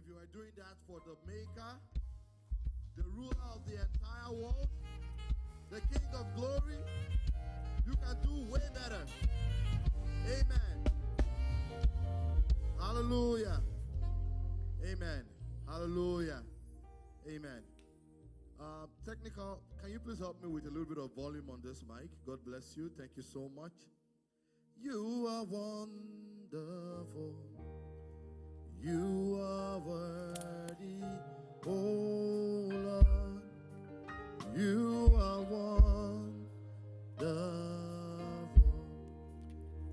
if 0.00 0.08
you 0.08 0.16
are 0.16 0.26
doing 0.32 0.52
that 0.56 0.76
for 0.86 1.00
the 1.04 1.14
Maker, 1.30 1.76
the 2.96 3.02
ruler 3.14 3.36
of 3.54 3.60
the 3.66 3.72
entire 3.72 4.32
world, 4.32 4.68
the 5.70 5.80
King 5.80 6.08
of 6.14 6.26
glory, 6.36 6.78
you 7.86 7.92
can 7.92 8.16
do 8.22 8.50
way 8.50 8.62
better. 8.72 9.04
Amen. 10.26 10.84
Hallelujah. 12.78 13.60
Amen. 14.84 15.24
Hallelujah. 15.68 16.42
Amen. 17.28 17.62
Uh, 18.58 18.86
technical, 19.06 19.60
can 19.82 19.90
you 19.90 19.98
please 19.98 20.18
help 20.18 20.42
me 20.42 20.48
with 20.48 20.64
a 20.64 20.70
little 20.70 20.86
bit 20.86 20.98
of 20.98 21.14
volume 21.14 21.50
on 21.50 21.60
this 21.62 21.84
mic? 21.86 22.08
God 22.26 22.38
bless 22.46 22.76
you. 22.76 22.90
Thank 22.96 23.10
you 23.16 23.22
so 23.22 23.50
much. 23.54 23.72
You 24.82 25.26
are 25.28 25.44
wonderful. 25.44 27.34
You 28.82 29.38
are 29.42 29.78
worthy, 29.78 31.04
oh 31.66 32.70
Lord. 32.72 33.42
You 34.56 35.12
are 35.20 35.42
wonderful. 35.42 36.40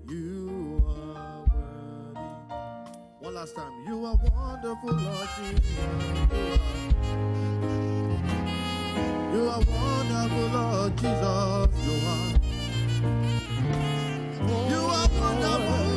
You 0.08 0.82
are 0.88 1.44
worthy. 1.52 2.20
One 3.20 3.34
last 3.34 3.54
time. 3.56 3.72
You 3.86 4.06
are 4.06 4.16
wonderful, 4.16 4.90
Lord 4.90 5.28
Jesus. 5.36 5.76
You 9.34 9.48
are 9.50 9.62
wonderful, 9.68 10.48
Lord 10.48 10.96
Jesus. 10.96 11.68
You 11.84 11.96
are. 12.08 12.32
You 14.70 14.80
are 14.80 15.08
wonderful. 15.20 15.87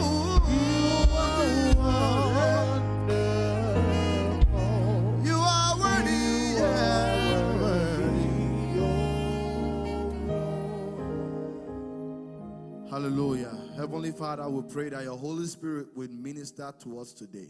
Hallelujah. 12.92 13.58
Heavenly 13.78 14.12
Father, 14.12 14.50
we 14.50 14.70
pray 14.70 14.90
that 14.90 15.06
your 15.06 15.18
Holy 15.18 15.46
Spirit 15.46 15.88
would 15.96 16.12
minister 16.12 16.74
to 16.84 17.00
us 17.00 17.14
today 17.14 17.48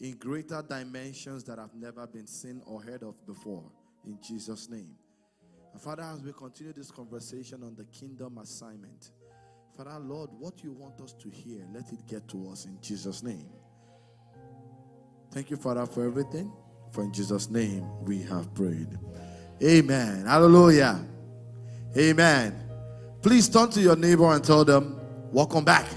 in 0.00 0.12
greater 0.16 0.64
dimensions 0.66 1.44
that 1.44 1.58
have 1.58 1.74
never 1.74 2.06
been 2.06 2.26
seen 2.26 2.62
or 2.64 2.80
heard 2.80 3.02
of 3.02 3.14
before. 3.26 3.70
In 4.06 4.18
Jesus' 4.26 4.70
name. 4.70 4.94
And 5.74 5.82
Father, 5.82 6.04
as 6.04 6.22
we 6.22 6.32
continue 6.32 6.72
this 6.72 6.90
conversation 6.90 7.62
on 7.64 7.76
the 7.76 7.84
kingdom 7.84 8.38
assignment, 8.38 9.10
Father, 9.76 9.98
Lord, 9.98 10.30
what 10.38 10.64
you 10.64 10.72
want 10.72 11.02
us 11.02 11.12
to 11.12 11.28
hear, 11.28 11.66
let 11.74 11.92
it 11.92 12.06
get 12.06 12.26
to 12.28 12.48
us 12.50 12.64
in 12.64 12.78
Jesus' 12.80 13.22
name. 13.22 13.50
Thank 15.32 15.50
you, 15.50 15.58
Father, 15.58 15.84
for 15.84 16.06
everything. 16.06 16.50
For 16.92 17.04
in 17.04 17.12
Jesus' 17.12 17.50
name 17.50 17.86
we 18.06 18.22
have 18.22 18.54
prayed. 18.54 18.98
Amen. 19.62 20.24
Hallelujah. 20.24 21.04
Amen. 21.94 22.65
Please 23.26 23.48
turn 23.48 23.68
to 23.70 23.80
your 23.80 23.96
neighbor 23.96 24.32
and 24.32 24.44
tell 24.44 24.64
them, 24.64 25.00
Welcome 25.32 25.64
back. 25.64 25.88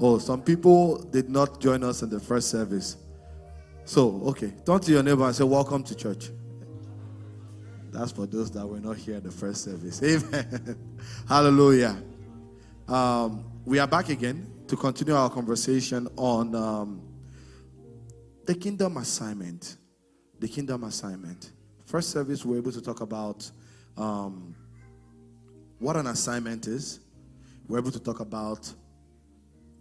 Oh, 0.00 0.18
some 0.18 0.42
people 0.42 0.98
did 0.98 1.30
not 1.30 1.60
join 1.60 1.84
us 1.84 2.02
in 2.02 2.10
the 2.10 2.18
first 2.18 2.50
service. 2.50 2.96
So, 3.84 4.20
okay, 4.24 4.52
turn 4.66 4.80
to 4.80 4.90
your 4.90 5.04
neighbor 5.04 5.24
and 5.24 5.32
say, 5.32 5.44
Welcome 5.44 5.84
to 5.84 5.94
church. 5.94 6.30
That's 7.92 8.10
for 8.10 8.26
those 8.26 8.50
that 8.50 8.66
were 8.66 8.80
not 8.80 8.96
here 8.96 9.14
at 9.14 9.22
the 9.22 9.30
first 9.30 9.62
service. 9.62 10.02
Amen. 10.04 10.76
Hallelujah. 11.28 12.02
Um, 12.88 13.44
we 13.64 13.78
are 13.78 13.86
back 13.86 14.08
again 14.08 14.50
to 14.66 14.74
continue 14.74 15.14
our 15.14 15.30
conversation 15.30 16.08
on 16.16 16.52
um, 16.56 17.00
the 18.44 18.56
kingdom 18.56 18.96
assignment. 18.96 19.76
The 20.40 20.48
kingdom 20.48 20.82
assignment. 20.82 21.52
First 21.86 22.10
service, 22.10 22.44
we 22.44 22.54
were 22.54 22.58
able 22.58 22.72
to 22.72 22.82
talk 22.82 23.02
about 23.02 23.48
um, 23.96 24.56
what 25.78 25.96
an 25.96 26.06
assignment 26.06 26.66
is. 26.66 27.00
We're 27.68 27.78
able 27.78 27.90
to 27.92 28.00
talk 28.00 28.20
about 28.20 28.72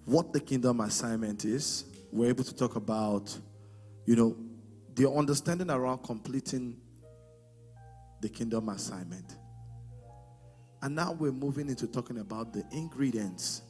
what 0.05 0.33
the 0.33 0.39
kingdom 0.39 0.81
assignment 0.81 1.45
is. 1.45 1.85
We're 2.11 2.29
able 2.29 2.43
to 2.43 2.55
talk 2.55 2.75
about, 2.75 3.37
you 4.05 4.15
know, 4.15 4.37
the 4.95 5.09
understanding 5.09 5.69
around 5.69 5.99
completing 6.03 6.77
the 8.21 8.29
kingdom 8.29 8.69
assignment. 8.69 9.37
And 10.81 10.95
now 10.95 11.13
we're 11.13 11.31
moving 11.31 11.69
into 11.69 11.87
talking 11.87 12.19
about 12.19 12.53
the 12.53 12.63
ingredients 12.71 13.61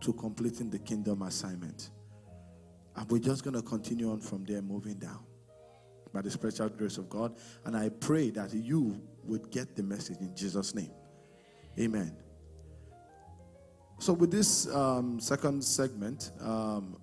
to 0.00 0.12
completing 0.12 0.70
the 0.70 0.78
kingdom 0.78 1.22
assignment. 1.22 1.90
And 2.96 3.10
we're 3.10 3.18
just 3.18 3.44
going 3.44 3.54
to 3.54 3.62
continue 3.62 4.10
on 4.10 4.20
from 4.20 4.44
there, 4.44 4.62
moving 4.62 4.94
down 4.94 5.24
by 6.12 6.22
the 6.22 6.30
special 6.30 6.68
grace 6.68 6.98
of 6.98 7.08
God. 7.08 7.36
And 7.64 7.76
I 7.76 7.88
pray 7.88 8.30
that 8.30 8.52
you 8.54 9.00
would 9.24 9.50
get 9.50 9.76
the 9.76 9.82
message 9.82 10.18
in 10.20 10.34
Jesus' 10.34 10.74
name. 10.74 10.90
Amen. 11.78 12.16
So, 13.98 14.12
with 14.12 14.30
this 14.30 14.66
um, 14.74 15.20
second 15.20 15.62
segment, 15.62 16.32
um, 16.40 16.96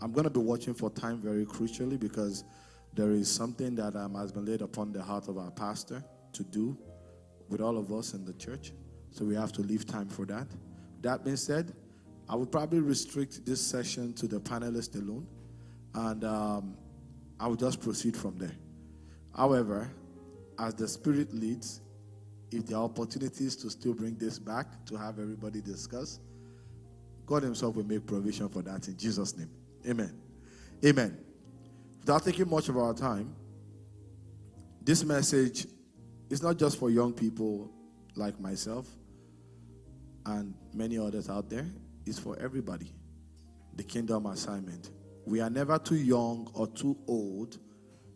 I'm 0.00 0.12
going 0.12 0.24
to 0.24 0.30
be 0.30 0.40
watching 0.40 0.74
for 0.74 0.90
time 0.90 1.18
very 1.18 1.44
crucially 1.44 1.98
because 1.98 2.44
there 2.94 3.10
is 3.10 3.30
something 3.30 3.74
that 3.74 3.96
um, 3.96 4.14
has 4.14 4.32
been 4.32 4.44
laid 4.44 4.62
upon 4.62 4.92
the 4.92 5.02
heart 5.02 5.28
of 5.28 5.38
our 5.38 5.50
pastor 5.50 6.04
to 6.32 6.44
do 6.44 6.78
with 7.48 7.60
all 7.60 7.76
of 7.76 7.92
us 7.92 8.14
in 8.14 8.24
the 8.24 8.32
church. 8.34 8.72
So, 9.10 9.24
we 9.24 9.34
have 9.34 9.52
to 9.52 9.62
leave 9.62 9.86
time 9.86 10.08
for 10.08 10.24
that. 10.26 10.46
That 11.02 11.24
being 11.24 11.36
said, 11.36 11.74
I 12.28 12.36
would 12.36 12.50
probably 12.50 12.80
restrict 12.80 13.44
this 13.44 13.60
session 13.60 14.12
to 14.14 14.26
the 14.26 14.40
panelists 14.40 14.94
alone, 14.94 15.26
and 15.94 16.24
um, 16.24 16.76
I 17.38 17.46
will 17.48 17.56
just 17.56 17.80
proceed 17.80 18.16
from 18.16 18.38
there. 18.38 18.56
However, 19.34 19.90
as 20.58 20.74
the 20.74 20.88
Spirit 20.88 21.34
leads, 21.34 21.80
if 22.56 22.66
there 22.66 22.78
are 22.78 22.84
opportunities 22.84 23.56
to 23.56 23.70
still 23.70 23.94
bring 23.94 24.16
this 24.16 24.38
back 24.38 24.66
to 24.86 24.96
have 24.96 25.18
everybody 25.18 25.60
discuss, 25.60 26.20
God 27.26 27.42
Himself 27.42 27.76
will 27.76 27.84
make 27.84 28.06
provision 28.06 28.48
for 28.48 28.62
that 28.62 28.88
in 28.88 28.96
Jesus' 28.96 29.36
name. 29.36 29.50
Amen. 29.86 30.18
Amen. 30.84 31.18
Without 32.00 32.24
taking 32.24 32.48
much 32.48 32.68
of 32.68 32.76
our 32.76 32.94
time, 32.94 33.34
this 34.82 35.04
message 35.04 35.66
is 36.30 36.42
not 36.42 36.56
just 36.56 36.78
for 36.78 36.90
young 36.90 37.12
people 37.12 37.70
like 38.14 38.38
myself 38.40 38.86
and 40.24 40.54
many 40.72 40.98
others 40.98 41.28
out 41.28 41.50
there, 41.50 41.66
it's 42.04 42.18
for 42.18 42.38
everybody. 42.38 42.92
The 43.74 43.82
kingdom 43.82 44.26
assignment. 44.26 44.90
We 45.26 45.40
are 45.40 45.50
never 45.50 45.78
too 45.78 45.96
young 45.96 46.50
or 46.54 46.68
too 46.68 46.96
old 47.08 47.58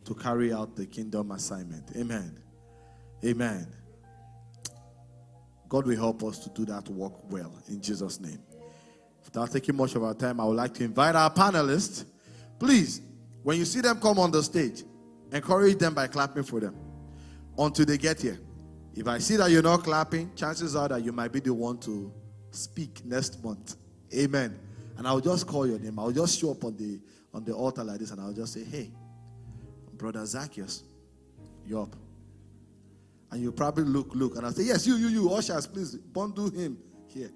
to 0.05 0.15
carry 0.15 0.53
out 0.53 0.77
the 0.77 0.87
kingdom 0.87 1.33
assignment. 1.33 1.91
Amen. 1.97 2.39
Amen. 3.25 3.67
God 5.71 5.87
will 5.87 5.97
help 5.97 6.23
us 6.25 6.41
to 6.41 6.51
do 6.51 6.65
that 6.67 6.89
work 6.89 7.13
well 7.31 7.55
in 7.69 7.81
Jesus' 7.81 8.21
name. 8.21 8.41
Without 9.25 9.53
taking 9.53 9.77
much 9.77 9.95
of 9.95 10.03
our 10.03 10.15
time, 10.15 10.41
I 10.41 10.45
would 10.45 10.57
like 10.57 10.75
to 10.75 10.85
invite 10.85 11.15
our 11.15 11.31
panelists. 11.31 12.05
Please, 12.59 13.01
when 13.45 13.57
you 13.57 13.65
see 13.65 13.81
them 13.81 14.01
come 14.01 14.19
on 14.19 14.33
the 14.33 14.43
stage, 14.43 14.83
encourage 15.33 15.79
them 15.79 15.95
by 15.95 16.09
clapping 16.09 16.43
for 16.43 16.59
them 16.59 16.77
until 17.57 17.87
they 17.87 17.97
get 17.97 18.21
here. 18.21 18.41
If 18.97 19.07
I 19.07 19.19
see 19.19 19.37
that 19.37 19.53
you're 19.53 19.63
not 19.63 19.85
clapping, 19.85 20.35
chances 20.35 20.75
are 20.75 20.89
that 20.89 21.05
you 21.05 21.13
might 21.13 21.33
be 21.33 21.39
the 21.39 21.55
one 21.55 21.79
to 21.79 22.13
speak 22.51 23.05
next 23.05 23.43
month. 23.45 23.77
Amen. 24.13 24.59
And 24.97 25.07
I'll 25.07 25.21
just 25.21 25.47
call 25.47 25.69
your 25.69 25.79
name. 25.79 26.01
I'll 26.01 26.11
just 26.11 26.41
show 26.41 26.51
up 26.51 26.65
on 26.65 26.77
the 26.77 27.01
on 27.33 27.45
the 27.45 27.53
altar 27.53 27.85
like 27.85 28.01
this 28.01 28.11
and 28.11 28.21
I'll 28.21 28.33
just 28.33 28.55
say, 28.55 28.65
Hey, 28.65 28.91
brother 29.93 30.27
Zacchaeus, 30.27 30.83
you're 31.65 31.83
up. 31.83 31.95
And 33.31 33.41
you 33.43 33.53
probably 33.53 33.85
look, 33.85 34.09
look, 34.15 34.37
and 34.37 34.45
I'll 34.45 34.53
say, 34.53 34.65
Yes, 34.65 34.87
you, 34.87 34.97
you, 34.97 35.09
you, 35.09 35.33
ushers, 35.33 35.67
please 35.67 35.95
bundle 35.95 36.51
him 36.51 36.79
here. 37.07 37.31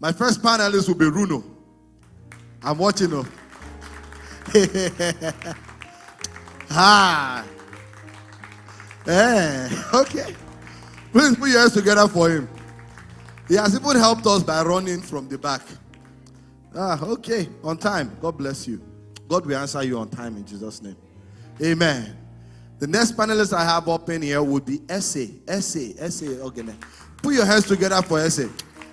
My 0.00 0.12
first 0.12 0.42
panelist 0.42 0.88
will 0.88 0.94
be 0.94 1.06
Runo. 1.06 1.44
I'm 2.62 2.78
watching 2.78 3.10
him. 3.10 3.26
ah. 6.70 7.44
Eh, 9.06 9.82
okay. 9.94 10.34
Please 11.12 11.36
put 11.36 11.48
your 11.48 11.60
hands 11.60 11.72
together 11.72 12.06
for 12.08 12.28
him. 12.28 12.48
He 13.48 13.54
has 13.54 13.74
even 13.74 13.96
helped 13.96 14.26
us 14.26 14.42
by 14.42 14.62
running 14.62 15.00
from 15.00 15.28
the 15.28 15.38
back. 15.38 15.62
Ah, 16.76 17.02
okay. 17.02 17.48
On 17.64 17.78
time. 17.78 18.16
God 18.20 18.36
bless 18.36 18.68
you. 18.68 18.80
God 19.26 19.46
will 19.46 19.56
answer 19.56 19.82
you 19.82 19.98
on 19.98 20.08
time 20.10 20.36
in 20.36 20.44
Jesus' 20.44 20.82
name. 20.82 20.96
Amen. 21.62 22.16
The 22.78 22.86
next 22.86 23.16
panelist 23.16 23.52
I 23.52 23.64
have 23.64 23.88
up 23.88 24.08
in 24.08 24.22
here 24.22 24.42
would 24.42 24.64
be 24.64 24.80
Essay. 24.88 25.30
Essay. 25.48 25.94
Essay. 25.98 26.40
Okay. 26.40 26.64
Put 27.22 27.34
your 27.34 27.44
hands 27.44 27.66
together 27.66 28.00
for 28.02 28.20
Essay. 28.20 28.48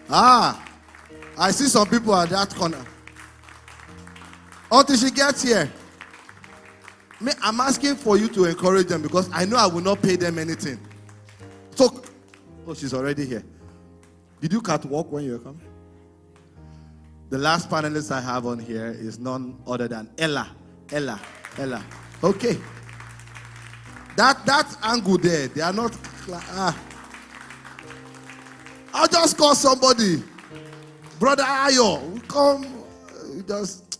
Ah. 0.09 0.63
I 1.37 1.51
see 1.51 1.65
some 1.65 1.87
people 1.87 2.15
at 2.15 2.29
that 2.29 2.55
corner. 2.55 2.83
Until 4.71 4.97
she 4.97 5.11
gets 5.11 5.43
here. 5.43 5.71
Me, 7.21 7.31
I'm 7.41 7.59
asking 7.59 7.95
for 7.95 8.17
you 8.17 8.27
to 8.29 8.45
encourage 8.45 8.87
them 8.87 9.01
because 9.01 9.29
I 9.31 9.45
know 9.45 9.57
I 9.57 9.67
will 9.67 9.81
not 9.81 10.01
pay 10.01 10.15
them 10.15 10.39
anything. 10.39 10.79
So, 11.75 12.03
oh, 12.67 12.73
she's 12.73 12.93
already 12.93 13.25
here. 13.25 13.43
Did 14.41 14.51
you 14.51 14.61
cut 14.61 14.83
walk 14.85 15.11
when 15.11 15.23
you 15.23 15.33
were 15.33 15.39
coming? 15.39 15.61
The 17.29 17.37
last 17.37 17.69
panelist 17.69 18.11
I 18.11 18.21
have 18.21 18.45
on 18.45 18.59
here 18.59 18.87
is 18.87 19.19
none 19.19 19.57
other 19.65 19.87
than 19.87 20.09
Ella. 20.17 20.55
Ella. 20.91 21.19
Ella. 21.57 21.83
Okay. 22.23 22.57
That 24.15 24.45
that 24.45 24.77
angle 24.83 25.17
there, 25.17 25.47
they 25.47 25.61
are 25.61 25.73
not. 25.73 25.97
Ah. 26.31 26.77
I'll 28.93 29.07
just 29.07 29.37
call 29.37 29.55
somebody. 29.55 30.23
Brother 31.19 31.43
Ayo, 31.43 32.25
come. 32.27 32.65
Just. 33.47 33.99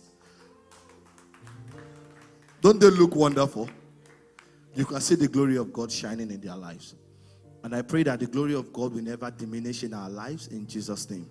Don't 2.60 2.80
they 2.80 2.88
look 2.90 3.14
wonderful? 3.14 3.68
You 4.74 4.84
can 4.84 5.00
see 5.00 5.14
the 5.14 5.28
glory 5.28 5.56
of 5.56 5.72
God 5.72 5.92
shining 5.92 6.30
in 6.30 6.40
their 6.40 6.56
lives. 6.56 6.94
And 7.62 7.74
I 7.74 7.82
pray 7.82 8.02
that 8.04 8.20
the 8.20 8.26
glory 8.26 8.54
of 8.54 8.72
God 8.72 8.94
will 8.94 9.02
never 9.02 9.30
diminish 9.30 9.82
in 9.82 9.92
our 9.92 10.08
lives 10.08 10.48
in 10.48 10.66
Jesus' 10.66 11.08
name. 11.10 11.28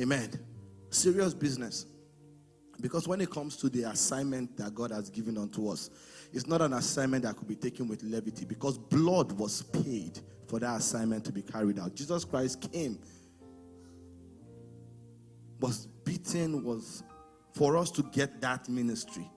Amen. 0.00 0.30
Serious 0.90 1.34
business. 1.34 1.86
Because 2.80 3.08
when 3.08 3.20
it 3.20 3.30
comes 3.30 3.56
to 3.58 3.68
the 3.68 3.82
assignment 3.82 4.56
that 4.56 4.74
God 4.74 4.92
has 4.92 5.10
given 5.10 5.36
unto 5.36 5.68
us, 5.68 5.90
it's 6.32 6.46
not 6.46 6.60
an 6.60 6.74
assignment 6.74 7.24
that 7.24 7.36
could 7.36 7.48
be 7.48 7.56
taken 7.56 7.88
with 7.88 8.02
levity 8.02 8.44
because 8.44 8.78
blood 8.78 9.32
was 9.32 9.62
paid 9.62 10.20
for 10.46 10.58
that 10.58 10.76
assignment 10.76 11.24
to 11.24 11.32
be 11.32 11.42
carried 11.42 11.78
out. 11.78 11.94
Jesus 11.94 12.24
Christ 12.24 12.70
came, 12.72 12.98
was 15.60 15.86
beaten, 16.04 16.64
was 16.64 17.02
for 17.54 17.76
us 17.76 17.90
to 17.92 18.02
get 18.02 18.40
that 18.40 18.68
ministry. 18.68 19.28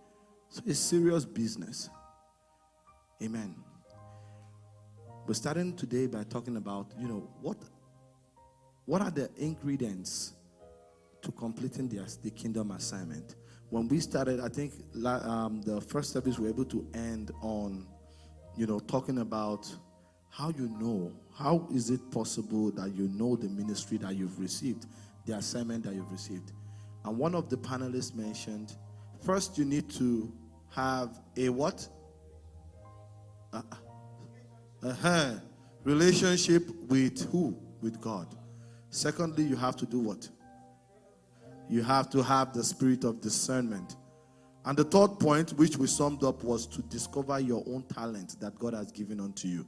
So 0.50 0.62
it's 0.66 0.80
serious 0.80 1.26
business. 1.26 1.90
Amen. 3.24 3.56
We're 5.28 5.34
starting 5.34 5.76
today 5.76 6.08
by 6.08 6.24
talking 6.24 6.58
about, 6.58 6.92
you 7.00 7.08
know, 7.08 7.30
what 7.42 7.58
what 8.86 9.02
are 9.02 9.12
the 9.12 9.30
ingredients 9.38 10.34
to 11.22 11.32
completing 11.32 11.88
the, 11.88 12.18
the 12.24 12.32
kingdom 12.32 12.72
assignment? 12.72 13.36
When 13.72 13.88
we 13.88 14.02
started, 14.02 14.42
I 14.42 14.50
think 14.50 14.74
um, 15.06 15.62
the 15.62 15.80
first 15.80 16.12
service 16.12 16.38
we 16.38 16.44
were 16.44 16.50
able 16.50 16.66
to 16.66 16.86
end 16.94 17.32
on, 17.42 17.88
you 18.58 18.68
know, 18.68 18.80
talking 18.80 19.20
about 19.20 19.66
how 20.30 20.50
you 20.50 20.68
know, 20.78 21.14
how 21.34 21.66
is 21.74 21.90
it 21.90 22.02
possible 22.12 22.70
that 22.72 22.94
you 22.94 23.08
know 23.08 23.38
the 23.38 23.48
ministry 23.48 23.98
that 24.00 24.14
you've 24.18 24.38
received, 24.38 24.88
the 25.26 25.36
assignment 25.38 25.86
that 25.86 25.94
you've 25.94 26.12
received. 26.12 26.52
And 27.06 27.18
one 27.18 27.34
of 27.34 27.50
the 27.50 27.56
panelists 27.56 28.14
mentioned, 28.14 28.76
first 29.24 29.58
you 29.58 29.64
need 29.64 29.90
to 29.92 30.30
have 30.72 31.22
a 31.38 31.48
what? 31.48 31.88
Uh, 33.54 33.62
uh-huh. 34.84 35.36
Relationship 35.86 36.70
with 36.90 37.32
who? 37.32 37.58
With 37.82 38.02
God. 38.02 38.36
Secondly, 38.90 39.46
you 39.46 39.56
have 39.56 39.78
to 39.78 39.86
do 39.86 40.00
what? 40.00 40.28
You 41.72 41.82
have 41.84 42.10
to 42.10 42.22
have 42.22 42.52
the 42.52 42.66
spirit 42.66 43.06
of 43.06 43.22
discernment. 43.22 43.96
And 44.66 44.78
the 44.78 44.84
third 44.84 45.20
point, 45.20 45.54
which 45.54 45.78
we 45.78 45.88
summed 45.88 46.22
up, 46.22 46.44
was 46.44 46.68
to 46.68 46.82
discover 46.82 47.40
your 47.40 47.64
own 47.66 47.84
talent 47.84 48.36
that 48.42 48.60
God 48.60 48.74
has 48.74 48.92
given 48.92 49.22
unto 49.22 49.48
you. 49.48 49.66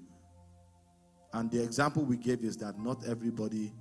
And 1.32 1.50
the 1.50 1.64
example 1.64 2.04
we 2.04 2.18
gave 2.18 2.44
is 2.44 2.58
that 2.58 2.78
not 2.78 3.08
everybody 3.08 3.74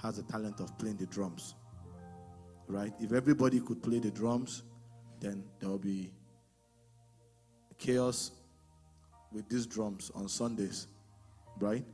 has 0.00 0.18
a 0.18 0.22
talent 0.24 0.60
of 0.60 0.76
playing 0.76 0.98
the 0.98 1.06
drums. 1.06 1.54
Right? 2.68 2.92
If 3.00 3.14
everybody 3.14 3.60
could 3.60 3.82
play 3.82 3.98
the 3.98 4.10
drums, 4.10 4.62
then 5.18 5.42
there 5.58 5.70
will 5.70 5.78
be 5.78 6.12
chaos 7.78 8.30
with 9.32 9.48
these 9.48 9.64
drums 9.64 10.10
on 10.14 10.28
Sundays, 10.28 10.86
right? 11.58 11.84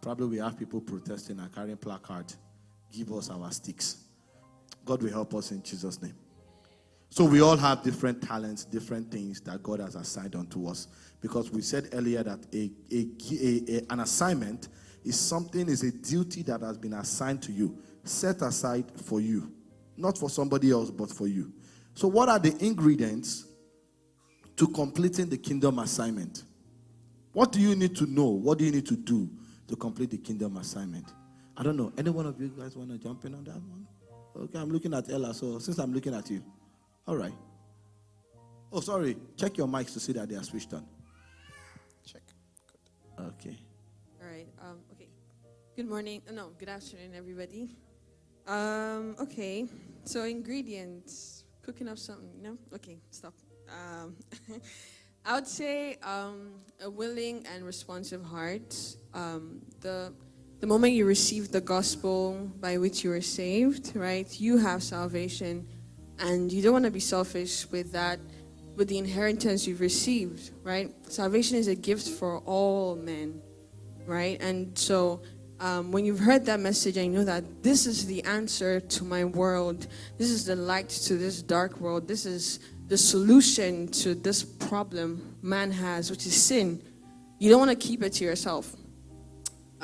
Probably 0.00 0.28
we 0.28 0.38
have 0.38 0.58
people 0.58 0.80
protesting 0.80 1.40
and 1.40 1.54
carrying 1.54 1.76
placards. 1.76 2.38
Give 2.90 3.12
us 3.12 3.28
our 3.28 3.52
sticks. 3.52 4.03
God 4.84 5.02
will 5.02 5.10
help 5.10 5.34
us 5.34 5.50
in 5.50 5.62
Jesus' 5.62 6.00
name. 6.02 6.14
So 7.10 7.24
we 7.24 7.40
all 7.40 7.56
have 7.56 7.82
different 7.82 8.22
talents, 8.22 8.64
different 8.64 9.10
things 9.10 9.40
that 9.42 9.62
God 9.62 9.78
has 9.78 9.94
assigned 9.94 10.34
unto 10.34 10.66
us. 10.66 10.88
Because 11.20 11.50
we 11.50 11.62
said 11.62 11.88
earlier 11.92 12.24
that 12.24 12.40
a, 12.52 12.72
a, 12.90 13.78
a, 13.78 13.92
an 13.92 14.00
assignment 14.00 14.68
is 15.04 15.18
something, 15.18 15.68
is 15.68 15.82
a 15.84 15.92
duty 15.92 16.42
that 16.42 16.62
has 16.62 16.76
been 16.76 16.94
assigned 16.94 17.40
to 17.44 17.52
you, 17.52 17.78
set 18.02 18.42
aside 18.42 18.86
for 18.96 19.20
you, 19.20 19.52
not 19.96 20.18
for 20.18 20.28
somebody 20.28 20.72
else, 20.72 20.90
but 20.90 21.10
for 21.10 21.28
you. 21.28 21.52
So, 21.94 22.08
what 22.08 22.28
are 22.28 22.40
the 22.40 22.56
ingredients 22.64 23.46
to 24.56 24.66
completing 24.66 25.28
the 25.28 25.38
kingdom 25.38 25.78
assignment? 25.78 26.42
What 27.32 27.52
do 27.52 27.60
you 27.60 27.76
need 27.76 27.94
to 27.96 28.06
know? 28.06 28.26
What 28.26 28.58
do 28.58 28.64
you 28.64 28.72
need 28.72 28.86
to 28.86 28.96
do 28.96 29.30
to 29.68 29.76
complete 29.76 30.10
the 30.10 30.18
kingdom 30.18 30.56
assignment? 30.56 31.12
I 31.56 31.62
don't 31.62 31.76
know. 31.76 31.92
Any 31.96 32.10
one 32.10 32.26
of 32.26 32.40
you 32.40 32.48
guys 32.48 32.76
want 32.76 32.90
to 32.90 32.98
jump 32.98 33.24
in 33.24 33.34
on 33.34 33.44
that 33.44 33.54
one? 33.54 33.86
Okay, 34.36 34.58
I'm 34.58 34.70
looking 34.70 34.92
at 34.94 35.08
Ella. 35.10 35.32
So 35.32 35.58
since 35.58 35.78
I'm 35.78 35.92
looking 35.92 36.14
at 36.14 36.28
you, 36.30 36.42
all 37.06 37.16
right. 37.16 37.34
Oh, 38.72 38.80
sorry. 38.80 39.16
Check 39.36 39.56
your 39.56 39.68
mics 39.68 39.92
to 39.92 40.00
see 40.00 40.12
that 40.14 40.28
they 40.28 40.34
are 40.34 40.42
switched 40.42 40.74
on. 40.74 40.84
Check. 42.04 42.22
Good. 42.66 43.26
Okay. 43.26 43.56
All 44.20 44.28
right. 44.28 44.48
Um, 44.60 44.78
okay. 44.92 45.08
Good 45.76 45.88
morning. 45.88 46.22
Uh, 46.28 46.32
no, 46.32 46.50
good 46.58 46.68
afternoon, 46.68 47.12
everybody. 47.16 47.76
Um, 48.48 49.14
okay. 49.20 49.66
So 50.04 50.24
ingredients. 50.24 51.44
Cooking 51.62 51.88
up 51.88 51.98
something. 51.98 52.42
No. 52.42 52.58
Okay. 52.74 52.98
Stop. 53.10 53.34
Um, 53.68 54.16
I 55.24 55.34
would 55.36 55.46
say 55.46 55.96
um, 56.02 56.54
a 56.82 56.90
willing 56.90 57.46
and 57.54 57.64
responsive 57.64 58.24
heart. 58.24 58.76
Um, 59.14 59.62
the 59.80 60.12
the 60.64 60.68
moment 60.68 60.94
you 60.94 61.04
receive 61.04 61.52
the 61.52 61.60
gospel 61.60 62.50
by 62.58 62.78
which 62.78 63.04
you 63.04 63.12
are 63.12 63.20
saved, 63.20 63.94
right? 63.94 64.40
You 64.40 64.56
have 64.56 64.82
salvation, 64.82 65.68
and 66.18 66.50
you 66.50 66.62
don't 66.62 66.72
want 66.72 66.86
to 66.86 66.90
be 66.90 67.00
selfish 67.00 67.70
with 67.70 67.92
that, 67.92 68.18
with 68.74 68.88
the 68.88 68.96
inheritance 68.96 69.66
you've 69.66 69.82
received, 69.82 70.52
right? 70.62 70.90
Salvation 71.12 71.58
is 71.58 71.68
a 71.68 71.74
gift 71.74 72.08
for 72.08 72.38
all 72.46 72.96
men, 72.96 73.42
right? 74.06 74.40
And 74.40 74.78
so. 74.78 75.20
Um, 75.60 75.92
when 75.92 76.04
you've 76.04 76.18
heard 76.18 76.44
that 76.46 76.58
message 76.58 76.96
and 76.96 77.12
you 77.12 77.18
know 77.20 77.24
that 77.24 77.62
this 77.62 77.86
is 77.86 78.06
the 78.06 78.24
answer 78.24 78.80
to 78.80 79.04
my 79.04 79.24
world, 79.24 79.86
this 80.18 80.28
is 80.28 80.44
the 80.44 80.56
light 80.56 80.88
to 80.88 81.16
this 81.16 81.42
dark 81.42 81.78
world, 81.78 82.08
this 82.08 82.26
is 82.26 82.58
the 82.88 82.98
solution 82.98 83.86
to 84.02 84.16
this 84.16 84.42
problem 84.42 85.36
man 85.42 85.70
has, 85.70 86.10
which 86.10 86.26
is 86.26 86.34
sin, 86.34 86.82
you 87.38 87.50
don't 87.50 87.60
want 87.60 87.70
to 87.70 87.76
keep 87.88 88.02
it 88.02 88.14
to 88.14 88.24
yourself. 88.24 88.74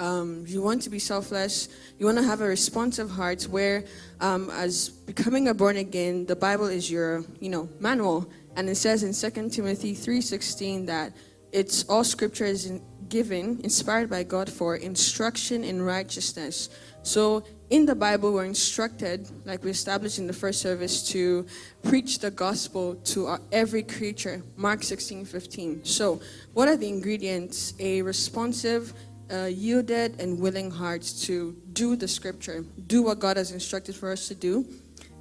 Um, 0.00 0.46
you 0.48 0.62
want 0.62 0.80
to 0.82 0.90
be 0.90 0.98
selfless. 0.98 1.68
You 1.98 2.06
want 2.06 2.16
to 2.16 2.24
have 2.24 2.40
a 2.40 2.46
responsive 2.46 3.10
heart 3.10 3.42
where, 3.44 3.84
um, 4.20 4.48
as 4.48 4.88
becoming 4.88 5.48
a 5.48 5.54
born 5.54 5.76
again, 5.76 6.24
the 6.24 6.34
Bible 6.34 6.68
is 6.68 6.90
your, 6.90 7.22
you 7.38 7.50
know, 7.50 7.68
manual. 7.78 8.26
And 8.56 8.70
it 8.70 8.76
says 8.76 9.02
in 9.02 9.12
2 9.12 9.50
Timothy 9.50 9.94
3.16 9.94 10.86
that 10.86 11.12
it's 11.52 11.84
all 11.84 12.02
scripture 12.02 12.46
is 12.46 12.64
in, 12.64 12.80
given, 13.10 13.60
inspired 13.62 14.08
by 14.08 14.22
God 14.22 14.48
for 14.48 14.76
instruction 14.76 15.64
in 15.64 15.82
righteousness. 15.82 16.70
So 17.02 17.44
in 17.70 17.86
the 17.86 17.94
Bible, 17.94 18.32
we're 18.32 18.46
instructed, 18.46 19.28
like 19.44 19.62
we 19.62 19.70
established 19.70 20.18
in 20.18 20.26
the 20.26 20.32
first 20.32 20.60
service, 20.60 21.08
to 21.10 21.46
preach 21.82 22.18
the 22.18 22.30
gospel 22.30 22.96
to 22.96 23.26
our, 23.26 23.40
every 23.52 23.84
creature. 23.84 24.42
Mark 24.56 24.82
16, 24.82 25.24
15. 25.24 25.84
So, 25.84 26.20
what 26.52 26.66
are 26.66 26.76
the 26.76 26.88
ingredients? 26.88 27.74
A 27.78 28.02
responsive, 28.02 28.92
uh, 29.32 29.46
yielded, 29.46 30.20
and 30.20 30.38
willing 30.38 30.70
heart 30.70 31.02
to 31.22 31.56
do 31.72 31.96
the 31.96 32.08
scripture, 32.08 32.64
do 32.86 33.02
what 33.02 33.18
God 33.18 33.36
has 33.36 33.52
instructed 33.52 33.94
for 33.94 34.10
us 34.10 34.28
to 34.28 34.34
do. 34.34 34.66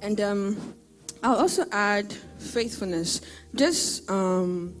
And 0.02 0.20
um, 0.20 0.74
I'll 1.22 1.36
also 1.36 1.64
add 1.72 2.12
faithfulness. 2.38 3.20
Just 3.54 4.10
um, 4.10 4.74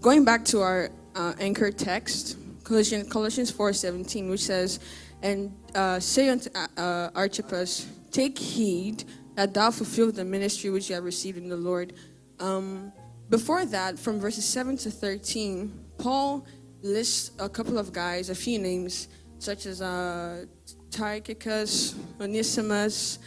going 0.00 0.24
back 0.24 0.44
to 0.46 0.60
our 0.60 0.90
uh, 1.14 1.34
anchor 1.38 1.70
text, 1.70 2.36
Colossians, 2.64 3.08
Colossians 3.08 3.52
4:17, 3.52 4.30
which 4.30 4.42
says, 4.42 4.80
and 5.22 5.54
uh, 5.74 6.00
say 6.00 6.28
unto 6.28 6.50
uh, 6.54 6.66
uh, 6.76 7.10
Archippus, 7.14 7.86
Take 8.10 8.38
heed 8.38 9.04
that 9.34 9.54
thou 9.54 9.70
fulfill 9.70 10.12
the 10.12 10.24
ministry 10.24 10.70
which 10.70 10.88
you 10.88 10.94
have 10.94 11.04
received 11.04 11.38
in 11.38 11.48
the 11.48 11.56
Lord. 11.56 11.94
Um, 12.38 12.92
before 13.28 13.64
that, 13.64 13.98
from 13.98 14.20
verses 14.20 14.44
7 14.44 14.76
to 14.78 14.90
13, 14.90 15.72
Paul 15.98 16.46
lists 16.84 17.30
a 17.38 17.48
couple 17.48 17.78
of 17.78 17.92
guys, 17.92 18.30
a 18.30 18.34
few 18.34 18.58
names, 18.58 19.08
such 19.38 19.66
as 19.66 19.80
uh, 19.80 20.44
Tychicus, 20.90 21.94
Onesimus, 22.20 23.18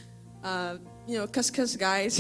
uh, 0.43 0.77
you 1.07 1.17
know, 1.17 1.27
cuscus 1.27 1.75
guys. 1.75 2.19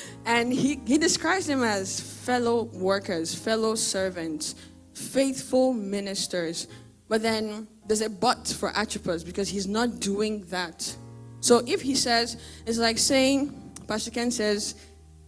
and 0.24 0.52
he, 0.52 0.80
he 0.86 0.96
describes 0.96 1.46
them 1.46 1.62
as 1.62 2.00
fellow 2.00 2.64
workers, 2.64 3.34
fellow 3.34 3.74
servants, 3.74 4.54
faithful 4.94 5.72
ministers. 5.72 6.68
But 7.08 7.22
then 7.22 7.66
there's 7.86 8.00
a 8.00 8.08
but 8.08 8.46
for 8.46 8.70
Archippus 8.70 9.24
because 9.24 9.48
he's 9.48 9.66
not 9.66 9.98
doing 9.98 10.44
that. 10.46 10.94
So 11.40 11.62
if 11.66 11.82
he 11.82 11.94
says, 11.94 12.40
it's 12.66 12.78
like 12.78 12.98
saying, 12.98 13.74
Pastor 13.88 14.10
Ken 14.10 14.30
says, 14.30 14.76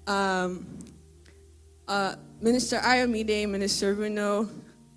um, 0.06 0.78
uh, 1.88 2.14
Minister 2.40 2.78
Ayomide, 2.78 3.48
Minister 3.48 3.94
Bruno, 3.94 4.48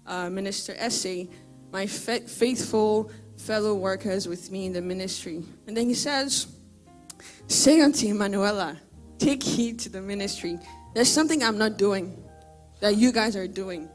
uh, 0.06 0.30
Minister 0.30 0.76
Essay, 0.78 1.30
my 1.72 1.86
faithful 1.86 3.12
fellow 3.38 3.74
workers 3.74 4.28
with 4.28 4.52
me 4.52 4.66
in 4.66 4.74
the 4.74 4.82
ministry. 4.82 5.44
And 5.68 5.76
then 5.76 5.88
he 5.88 5.94
says, 5.94 6.48
Say 7.48 7.82
unto 7.82 8.08
Emanuela, 8.08 8.78
take 9.18 9.44
heed 9.44 9.80
to 9.80 9.90
the 9.90 10.02
ministry. 10.02 10.60
There's 10.94 11.10
something 11.10 11.44
I'm 11.44 11.58
not 11.58 11.78
doing 11.78 12.24
that 12.80 12.96
you 12.96 13.12
guys 13.12 13.36
are 13.36 13.48
doing, 13.48 13.90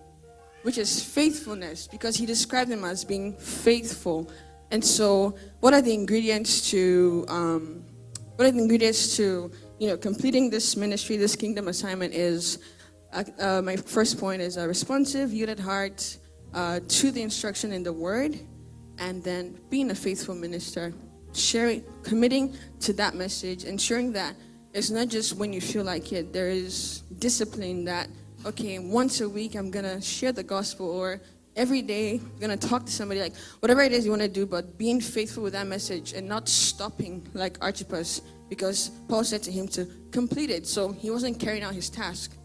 which 0.63 0.79
is 0.79 1.03
faithfulness, 1.03 1.87
because 1.87 2.17
he 2.17 2.27
described 2.27 2.71
them 2.71 2.85
as 2.85 3.05
being 3.05 3.37
faithful. 3.37 4.31
And 4.71 4.85
so, 4.85 5.37
what 5.61 5.73
are 5.75 5.83
the 5.83 5.95
ingredients 5.95 6.71
to 6.71 7.25
um, 7.29 7.85
what 8.37 8.47
are 8.47 8.51
the 8.51 8.59
ingredients 8.59 9.17
to 9.17 9.51
you 9.79 9.89
know 9.89 9.97
completing 9.97 10.51
this 10.51 10.77
ministry, 10.77 11.17
this 11.17 11.37
kingdom 11.37 11.69
assignment? 11.69 12.15
Is 12.15 12.59
uh, 13.13 13.25
uh, 13.39 13.63
my 13.63 13.77
first 13.77 14.19
point 14.19 14.43
is 14.43 14.57
a 14.57 14.67
responsive, 14.69 15.33
yielded 15.33 15.61
heart 15.61 16.19
uh, 16.55 16.81
to 16.89 17.11
the 17.11 17.23
instruction 17.23 17.73
in 17.73 17.83
the 17.83 17.93
Word, 17.93 18.39
and 18.99 19.23
then 19.23 19.59
being 19.71 19.91
a 19.91 19.95
faithful 19.95 20.35
minister, 20.35 20.93
sharing, 21.33 21.85
committing 22.03 22.57
to 22.81 22.93
that 22.95 23.15
message, 23.15 23.65
ensuring 23.65 24.13
that 24.13 24.37
it's 24.75 24.91
not 24.91 25.09
just 25.09 25.35
when 25.37 25.53
you 25.53 25.61
feel 25.61 25.85
like 25.85 26.13
it. 26.13 26.33
There 26.33 26.49
is 26.49 27.01
discipline 27.19 27.85
that 27.87 28.09
okay, 28.47 28.79
once 28.79 29.21
a 29.21 29.29
week 29.29 29.55
I'm 29.57 29.71
gonna 29.71 30.01
share 30.01 30.33
the 30.33 30.43
gospel, 30.43 30.89
or 30.89 31.21
every 31.57 31.83
day 31.83 32.21
I'm 32.23 32.39
gonna 32.39 32.57
talk 32.57 32.87
to 32.87 32.93
somebody, 32.93 33.21
like 33.21 33.37
whatever 33.61 33.83
it 33.83 33.93
is 33.93 34.05
you 34.05 34.11
want 34.11 34.23
to 34.23 34.29
do, 34.29 34.47
but 34.47 34.79
being 34.79 35.01
faithful 35.01 35.43
with 35.43 35.55
that 35.55 35.67
message 35.67 36.13
and 36.13 36.29
not 36.29 36.49
stopping 36.49 37.27
like 37.35 37.59
Archippus, 37.61 38.23
because 38.49 38.91
Paul 39.09 39.25
said 39.25 39.43
to 39.43 39.53
him 39.53 39.67
to 39.69 39.87
complete 40.13 40.51
it. 40.51 40.67
So 40.67 40.93
he 40.93 41.11
wasn't 41.11 41.41
carrying 41.41 41.65
out 41.65 41.75
his 41.75 41.91
task. 41.91 42.38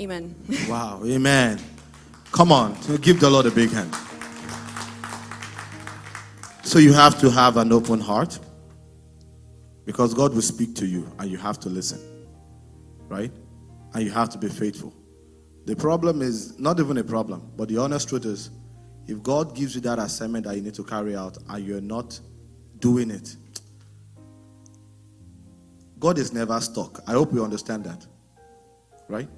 Amen. 0.00 0.34
Wow, 0.68 1.02
amen. 1.04 1.60
Come 2.32 2.50
on, 2.50 2.76
give 3.00 3.20
the 3.20 3.28
Lord 3.28 3.46
a 3.46 3.50
big 3.50 3.70
hand. 3.70 3.94
So 6.64 6.78
you 6.78 6.92
have 6.92 7.20
to 7.20 7.30
have 7.30 7.58
an 7.58 7.72
open 7.72 8.00
heart 8.00 8.38
because 9.84 10.14
God 10.14 10.32
will 10.34 10.42
speak 10.42 10.74
to 10.76 10.86
you 10.86 11.10
and 11.18 11.30
you 11.30 11.36
have 11.36 11.60
to 11.60 11.68
listen, 11.68 12.00
right? 13.08 13.30
And 13.92 14.04
you 14.04 14.10
have 14.10 14.30
to 14.30 14.38
be 14.38 14.48
faithful. 14.48 14.94
The 15.66 15.76
problem 15.76 16.22
is 16.22 16.58
not 16.58 16.80
even 16.80 16.96
a 16.98 17.04
problem, 17.04 17.50
but 17.56 17.68
the 17.68 17.76
honest 17.78 18.08
truth 18.08 18.24
is 18.24 18.50
if 19.06 19.22
God 19.22 19.54
gives 19.54 19.74
you 19.74 19.80
that 19.82 19.98
assignment 19.98 20.46
that 20.46 20.56
you 20.56 20.62
need 20.62 20.74
to 20.74 20.84
carry 20.84 21.14
out 21.14 21.36
and 21.48 21.64
you're 21.64 21.80
not 21.80 22.18
doing 22.78 23.10
it, 23.10 23.36
God 25.98 26.18
is 26.18 26.32
never 26.32 26.60
stuck. 26.60 27.00
I 27.06 27.12
hope 27.12 27.32
you 27.32 27.44
understand 27.44 27.84
that. 27.84 28.06
Right? 29.08 29.28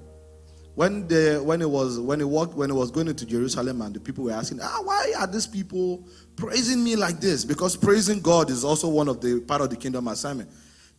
When 0.75 1.07
the 1.07 1.41
when 1.41 1.61
it 1.61 1.69
was 1.69 1.99
when 1.99 2.19
it 2.19 2.27
walked 2.27 2.53
when 2.53 2.69
it 2.69 2.73
was 2.73 2.91
going 2.91 3.07
into 3.07 3.25
Jerusalem 3.25 3.81
and 3.81 3.95
the 3.95 3.99
people 3.99 4.25
were 4.25 4.33
asking, 4.33 4.59
ah, 4.61 4.81
why 4.83 5.13
are 5.17 5.25
these 5.25 5.47
people 5.47 6.03
praising 6.35 6.83
me 6.83 6.97
like 6.97 7.21
this? 7.21 7.45
Because 7.45 7.77
praising 7.77 8.19
God 8.19 8.49
is 8.49 8.65
also 8.65 8.89
one 8.89 9.07
of 9.07 9.21
the 9.21 9.39
part 9.39 9.61
of 9.61 9.69
the 9.69 9.77
kingdom 9.77 10.09
assignment. 10.09 10.49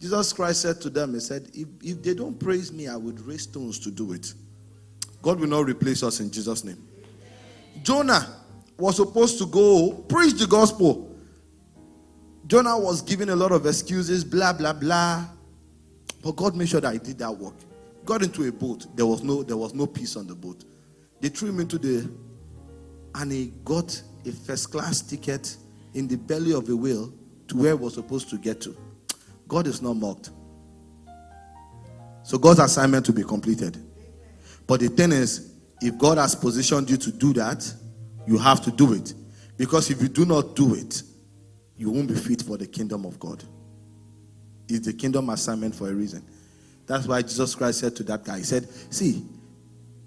Jesus 0.01 0.33
Christ 0.33 0.63
said 0.63 0.81
to 0.81 0.91
them, 0.91 1.13
He 1.13 1.21
said, 1.21 1.51
if, 1.53 1.69
if 1.83 2.03
they 2.03 2.15
don't 2.15 2.39
praise 2.39 2.73
me, 2.73 2.89
I 2.89 2.97
would 2.97 3.21
raise 3.21 3.43
stones 3.43 3.79
to 3.81 3.91
do 3.91 4.13
it. 4.13 4.33
God 5.21 5.41
will 5.41 5.49
not 5.49 5.67
replace 5.67 6.03
us 6.03 6.21
in 6.21 6.31
Jesus' 6.31 6.65
name. 6.65 6.83
Jonah 7.83 8.27
was 8.79 8.97
supposed 8.97 9.39
to 9.39 9.47
go 9.47 9.93
preach 10.09 10.35
the 10.35 10.47
gospel. 10.47 11.15
Jonah 12.47 12.79
was 12.79 13.03
giving 13.03 13.29
a 13.29 13.37
lot 13.37 13.53
of 13.53 13.67
excuses, 13.67 14.23
blah, 14.25 14.53
blah, 14.53 14.73
blah. 14.73 15.27
But 16.23 16.37
God 16.37 16.57
made 16.57 16.69
sure 16.69 16.81
that 16.81 16.93
he 16.93 16.99
did 16.99 17.19
that 17.19 17.33
work 17.33 17.55
got 18.07 18.23
into 18.23 18.49
a 18.49 18.53
boat. 18.53 18.87
There 18.97 19.07
was 19.07 19.23
no 19.23 19.43
there 19.43 19.57
was 19.57 19.75
no 19.75 19.87
peace 19.87 20.17
on 20.17 20.27
the 20.27 20.35
boat. 20.35 20.65
They 21.21 21.29
threw 21.29 21.51
him 21.51 21.61
into 21.61 21.79
the 21.79 22.09
and 23.17 23.33
he 23.33 23.53
got 23.65 24.01
a 24.25 24.33
first 24.33 24.71
class 24.71 25.03
ticket 25.03 25.57
in 25.95 26.07
the 26.09 26.17
belly 26.17 26.53
of 26.53 26.69
a 26.69 26.77
whale 26.77 27.13
to 27.49 27.57
where 27.57 27.77
he 27.77 27.83
was 27.83 27.95
supposed 27.95 28.31
to 28.31 28.39
get 28.39 28.61
to. 28.63 28.77
God 29.49 29.67
is 29.67 29.83
not 29.83 29.95
mocked. 29.95 30.31
So 32.23 32.39
God's 32.39 32.61
assignment 32.61 33.07
to 33.07 33.13
be 33.13 33.23
completed. 33.23 33.77
But 34.67 34.81
the 34.81 34.89
thing 34.89 35.13
is, 35.13 35.53
if 35.81 35.97
God 35.97 36.19
has 36.19 36.35
positioned 36.35 36.91
you 36.91 36.97
to 36.97 37.13
do 37.13 37.33
that, 37.35 37.73
you 38.27 38.37
have 38.39 38.63
to 38.65 38.71
do 38.71 38.93
it. 38.95 39.15
Because 39.57 39.91
if 39.91 40.03
you 40.03 40.09
do 40.09 40.25
not 40.25 40.57
do 40.57 40.75
it, 40.75 41.03
you 41.77 41.91
won't 41.91 42.09
be 42.09 42.15
fit 42.15 42.43
for 42.43 42.57
the 42.57 42.67
kingdom 42.67 43.05
of 43.05 43.19
God. 43.21 43.45
It's 44.69 44.87
the 44.87 44.93
kingdom 44.93 45.31
assignment 45.31 45.75
for 45.75 45.89
a 45.89 45.95
reason. 45.95 46.25
That's 46.87 47.07
why 47.07 47.23
Jesus 47.23 47.55
Christ 47.55 47.81
said 47.81 47.97
to 47.97 48.03
that 48.05 48.25
guy, 48.25 48.39
He 48.39 48.45
said, 48.45 48.69
See, 48.93 49.25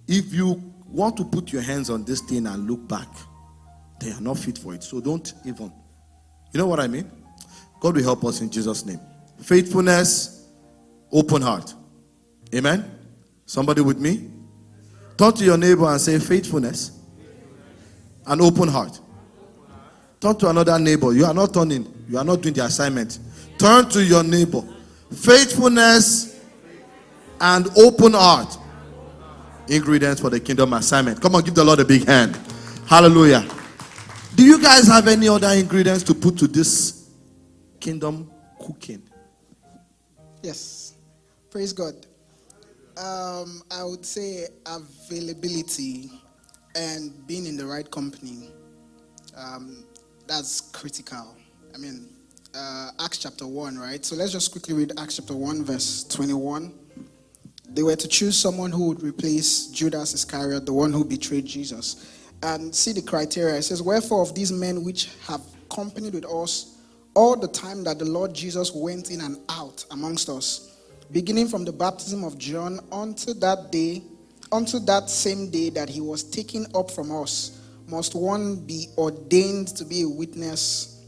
if 0.07 0.33
you 0.33 0.61
want 0.87 1.17
to 1.17 1.25
put 1.25 1.51
your 1.51 1.61
hands 1.61 1.89
on 1.89 2.05
this 2.05 2.21
thing 2.21 2.47
and 2.47 2.69
look 2.69 2.87
back, 2.87 3.07
they 3.99 4.11
are 4.11 4.21
not 4.21 4.37
fit 4.37 4.57
for 4.57 4.73
it. 4.73 4.83
So 4.83 5.01
don't 5.01 5.33
even. 5.45 5.71
You 6.53 6.59
know 6.59 6.67
what 6.67 6.79
I 6.79 6.87
mean? 6.87 7.09
God 7.79 7.95
will 7.95 8.03
help 8.03 8.23
us 8.25 8.41
in 8.41 8.49
Jesus' 8.49 8.85
name. 8.85 8.99
Faithfulness, 9.41 10.47
open 11.11 11.41
heart. 11.41 11.73
Amen? 12.53 12.89
Somebody 13.45 13.81
with 13.81 13.99
me? 13.99 14.29
Talk 15.17 15.35
to 15.35 15.43
your 15.43 15.57
neighbor 15.57 15.85
and 15.85 15.99
say 15.99 16.17
faithfulness 16.17 16.97
and 18.25 18.41
open 18.41 18.67
heart. 18.67 18.99
Talk 20.19 20.39
to 20.39 20.49
another 20.49 20.77
neighbor. 20.79 21.13
You 21.13 21.25
are 21.25 21.33
not 21.33 21.53
turning, 21.53 21.91
you 22.07 22.17
are 22.17 22.23
not 22.23 22.41
doing 22.41 22.53
the 22.53 22.65
assignment. 22.65 23.19
Turn 23.57 23.89
to 23.89 24.03
your 24.03 24.23
neighbor. 24.23 24.61
Faithfulness 25.13 26.38
and 27.41 27.67
open 27.77 28.13
heart. 28.13 28.57
Ingredients 29.67 30.21
for 30.21 30.29
the 30.29 30.39
kingdom 30.39 30.73
assignment. 30.73 31.21
Come 31.21 31.35
on, 31.35 31.43
give 31.43 31.53
the 31.53 31.63
Lord 31.63 31.79
a 31.79 31.85
big 31.85 32.07
hand. 32.07 32.39
Hallelujah. 32.87 33.47
Do 34.35 34.43
you 34.43 34.61
guys 34.61 34.87
have 34.87 35.07
any 35.07 35.27
other 35.27 35.49
ingredients 35.49 36.03
to 36.03 36.13
put 36.15 36.37
to 36.39 36.47
this 36.47 37.09
kingdom 37.79 38.31
cooking? 38.59 39.03
Yes. 40.41 40.93
Praise 41.51 41.73
God. 41.73 41.93
Um, 42.97 43.61
I 43.71 43.83
would 43.83 44.05
say 44.05 44.47
availability 44.65 46.11
and 46.75 47.25
being 47.27 47.45
in 47.45 47.57
the 47.57 47.65
right 47.65 47.89
company. 47.89 48.49
Um, 49.35 49.83
that's 50.27 50.61
critical. 50.61 51.35
I 51.73 51.77
mean, 51.77 52.07
uh, 52.55 52.91
Acts 52.99 53.19
chapter 53.19 53.47
1, 53.47 53.77
right? 53.77 54.03
So 54.05 54.15
let's 54.15 54.31
just 54.31 54.51
quickly 54.51 54.73
read 54.73 54.93
Acts 54.97 55.17
chapter 55.17 55.35
1, 55.35 55.63
verse 55.63 56.03
21. 56.05 56.73
They 57.71 57.83
were 57.83 57.95
to 57.95 58.07
choose 58.07 58.37
someone 58.37 58.71
who 58.71 58.87
would 58.87 59.03
replace 59.03 59.67
Judas 59.67 60.13
Iscariot, 60.13 60.65
the 60.65 60.73
one 60.73 60.91
who 60.91 61.05
betrayed 61.05 61.45
Jesus. 61.45 62.15
And 62.41 62.73
see 62.73 62.93
the 62.93 63.01
criteria. 63.01 63.57
It 63.57 63.63
says, 63.63 63.81
Wherefore 63.81 64.21
of 64.21 64.33
these 64.33 64.51
men 64.51 64.83
which 64.83 65.09
have 65.27 65.41
companied 65.69 66.13
with 66.13 66.25
us 66.25 66.77
all 67.13 67.35
the 67.35 67.47
time 67.47 67.83
that 67.83 67.99
the 67.99 68.05
Lord 68.05 68.33
Jesus 68.33 68.71
went 68.73 69.11
in 69.11 69.21
and 69.21 69.37
out 69.49 69.85
amongst 69.91 70.29
us, 70.29 70.77
beginning 71.11 71.47
from 71.47 71.65
the 71.65 71.71
baptism 71.71 72.23
of 72.23 72.37
John 72.37 72.79
unto 72.91 73.33
that 73.35 73.71
day, 73.71 74.03
unto 74.51 74.79
that 74.79 75.09
same 75.09 75.51
day 75.51 75.69
that 75.71 75.89
he 75.89 76.01
was 76.01 76.23
taken 76.23 76.65
up 76.73 76.89
from 76.89 77.11
us, 77.11 77.61
must 77.87 78.15
one 78.15 78.55
be 78.65 78.87
ordained 78.97 79.69
to 79.69 79.83
be 79.83 80.03
a 80.03 80.09
witness 80.09 81.03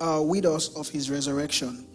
uh, 0.00 0.20
with 0.22 0.44
us 0.44 0.74
of 0.76 0.88
his 0.88 1.10
resurrection 1.10 1.85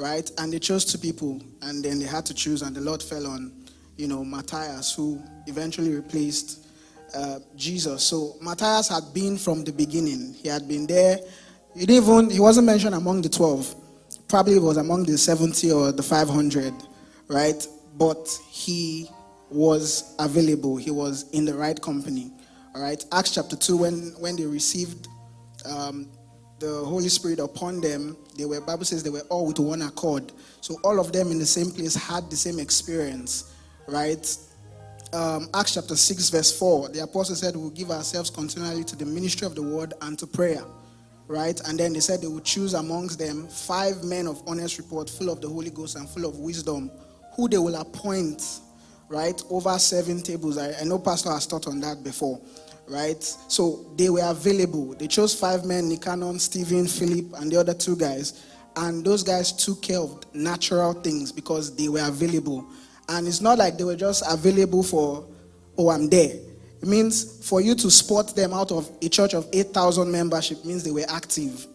right? 0.00 0.30
And 0.38 0.52
they 0.52 0.58
chose 0.58 0.84
two 0.84 0.98
people, 0.98 1.40
and 1.62 1.84
then 1.84 1.98
they 1.98 2.06
had 2.06 2.24
to 2.26 2.34
choose, 2.34 2.62
and 2.62 2.74
the 2.74 2.80
Lord 2.80 3.02
fell 3.02 3.26
on, 3.26 3.52
you 3.96 4.08
know, 4.08 4.24
Matthias, 4.24 4.94
who 4.94 5.22
eventually 5.46 5.94
replaced 5.94 6.66
uh, 7.14 7.40
Jesus. 7.54 8.02
So 8.04 8.36
Matthias 8.40 8.88
had 8.88 9.12
been 9.12 9.36
from 9.36 9.62
the 9.64 9.72
beginning. 9.72 10.34
He 10.34 10.48
had 10.48 10.66
been 10.66 10.86
there. 10.86 11.18
He 11.74 11.86
didn't 11.86 12.04
even. 12.04 12.30
He 12.30 12.40
wasn't 12.40 12.66
mentioned 12.66 12.94
among 12.94 13.22
the 13.22 13.28
twelve. 13.28 13.74
Probably 14.26 14.58
was 14.58 14.76
among 14.76 15.04
the 15.04 15.18
seventy 15.18 15.70
or 15.70 15.92
the 15.92 16.02
five 16.02 16.28
hundred, 16.28 16.72
right? 17.28 17.66
But 17.96 18.28
he 18.48 19.08
was 19.50 20.14
available. 20.18 20.76
He 20.76 20.90
was 20.90 21.28
in 21.30 21.44
the 21.44 21.54
right 21.54 21.80
company. 21.80 22.32
All 22.74 22.82
right. 22.82 23.04
Acts 23.12 23.34
chapter 23.34 23.56
two, 23.56 23.76
when 23.76 24.14
when 24.18 24.36
they 24.36 24.46
received 24.46 25.08
um, 25.66 26.08
the 26.60 26.84
Holy 26.84 27.08
Spirit 27.08 27.38
upon 27.40 27.80
them, 27.80 28.16
they 28.36 28.44
were, 28.44 28.60
Bible 28.60 28.84
says 28.84 29.02
they 29.02 29.10
were 29.10 29.24
all 29.30 29.46
with 29.46 29.58
one 29.58 29.82
accord. 29.82 30.30
So 30.60 30.76
all 30.84 31.00
of 31.00 31.10
them 31.10 31.30
in 31.30 31.38
the 31.38 31.46
same 31.46 31.70
place 31.70 31.94
had 31.94 32.30
the 32.30 32.36
same 32.36 32.60
experience, 32.60 33.54
right? 33.88 34.36
Um, 35.14 35.48
Acts 35.54 35.74
chapter 35.74 35.96
6, 35.96 36.28
verse 36.28 36.56
4, 36.56 36.90
the 36.90 37.02
apostle 37.02 37.34
said, 37.34 37.56
We'll 37.56 37.70
give 37.70 37.90
ourselves 37.90 38.28
continually 38.30 38.84
to 38.84 38.94
the 38.94 39.06
ministry 39.06 39.46
of 39.46 39.54
the 39.54 39.62
word 39.62 39.94
and 40.02 40.18
to 40.18 40.26
prayer, 40.26 40.62
right? 41.26 41.58
And 41.66 41.78
then 41.80 41.94
they 41.94 42.00
said 42.00 42.20
they 42.20 42.28
would 42.28 42.44
choose 42.44 42.74
amongst 42.74 43.18
them 43.18 43.48
five 43.48 44.04
men 44.04 44.26
of 44.26 44.42
honest 44.46 44.78
report, 44.78 45.08
full 45.08 45.30
of 45.30 45.40
the 45.40 45.48
Holy 45.48 45.70
Ghost 45.70 45.96
and 45.96 46.08
full 46.08 46.26
of 46.26 46.38
wisdom, 46.38 46.90
who 47.34 47.48
they 47.48 47.58
will 47.58 47.74
appoint, 47.74 48.60
right, 49.08 49.42
over 49.48 49.78
seven 49.78 50.22
tables. 50.22 50.58
I, 50.58 50.74
I 50.78 50.84
know 50.84 50.98
Pastor 50.98 51.30
has 51.30 51.46
taught 51.46 51.66
on 51.66 51.80
that 51.80 52.04
before 52.04 52.38
right? 52.90 53.22
So 53.22 53.86
they 53.96 54.10
were 54.10 54.28
available. 54.28 54.94
They 54.94 55.06
chose 55.06 55.34
five 55.38 55.64
men 55.64 55.88
Nicanor, 55.88 56.38
Stephen, 56.38 56.86
Philip, 56.86 57.32
and 57.40 57.50
the 57.50 57.58
other 57.58 57.74
two 57.74 57.96
guys. 57.96 58.46
And 58.76 59.04
those 59.04 59.22
guys 59.22 59.52
took 59.52 59.82
care 59.82 59.98
of 59.98 60.22
natural 60.34 60.92
things 60.92 61.32
because 61.32 61.74
they 61.74 61.88
were 61.88 62.06
available. 62.06 62.66
And 63.08 63.26
it's 63.26 63.40
not 63.40 63.58
like 63.58 63.78
they 63.78 63.84
were 63.84 63.96
just 63.96 64.22
available 64.28 64.82
for, 64.82 65.24
oh, 65.78 65.90
I'm 65.90 66.08
there. 66.08 66.36
It 66.82 66.88
means 66.88 67.46
for 67.46 67.60
you 67.60 67.74
to 67.76 67.90
spot 67.90 68.34
them 68.34 68.52
out 68.52 68.72
of 68.72 68.90
a 69.02 69.08
church 69.08 69.34
of 69.34 69.48
8,000 69.52 70.10
membership 70.10 70.64
means 70.64 70.82
they 70.82 70.90
were 70.90 71.06
active, 71.08 71.66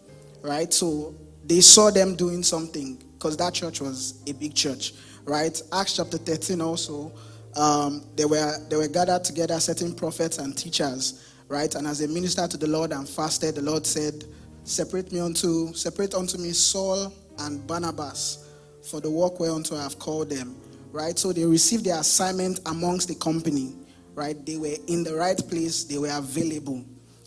right? 0.42 0.72
So 0.72 1.14
they 1.44 1.60
saw 1.60 1.90
them 1.90 2.16
doing 2.16 2.42
something 2.42 2.96
because 3.14 3.36
that 3.36 3.54
church 3.54 3.80
was 3.80 4.22
a 4.26 4.32
big 4.32 4.54
church, 4.54 4.94
right? 5.24 5.60
Acts 5.72 5.96
chapter 5.96 6.18
13 6.18 6.60
also, 6.60 7.12
um, 7.56 8.04
they, 8.16 8.24
were, 8.24 8.58
they 8.68 8.76
were 8.76 8.88
gathered 8.88 9.24
together, 9.24 9.58
certain 9.58 9.94
prophets 9.94 10.38
and 10.38 10.56
teachers, 10.56 11.32
right? 11.48 11.74
And 11.74 11.86
as 11.86 11.98
they 11.98 12.06
ministered 12.06 12.50
to 12.52 12.56
the 12.56 12.66
Lord 12.66 12.92
and 12.92 13.08
fasted, 13.08 13.54
the 13.56 13.62
Lord 13.62 13.86
said, 13.86 14.24
Separate 14.64 15.12
me 15.12 15.20
unto, 15.20 15.72
separate 15.74 16.14
unto 16.14 16.38
me 16.38 16.50
Saul 16.50 17.12
and 17.38 17.64
Barnabas 17.68 18.50
for 18.82 19.00
the 19.00 19.10
work 19.10 19.38
whereunto 19.38 19.76
I 19.76 19.84
have 19.84 19.98
called 19.98 20.28
them, 20.28 20.56
right? 20.90 21.16
So 21.18 21.32
they 21.32 21.44
received 21.44 21.84
their 21.84 22.00
assignment 22.00 22.60
amongst 22.66 23.08
the 23.08 23.14
company, 23.14 23.74
right? 24.14 24.44
They 24.44 24.56
were 24.56 24.74
in 24.88 25.04
the 25.04 25.14
right 25.14 25.38
place, 25.48 25.84
they 25.84 25.98
were 25.98 26.10
available, 26.12 26.84